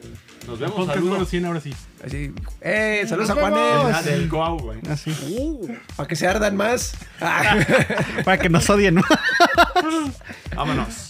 [0.47, 1.29] Nos vemos, Podcast número saludos.
[1.29, 1.73] 100 ahora sí.
[2.05, 3.59] Así, eh, saludos a Juanes.
[3.95, 4.79] Ah, del Coau, güey.
[4.89, 5.15] Así.
[5.95, 6.95] Para que se ardan más.
[7.21, 7.55] Ah.
[8.25, 9.03] Para que nos odien, ¿no?
[10.55, 11.09] Vámonos.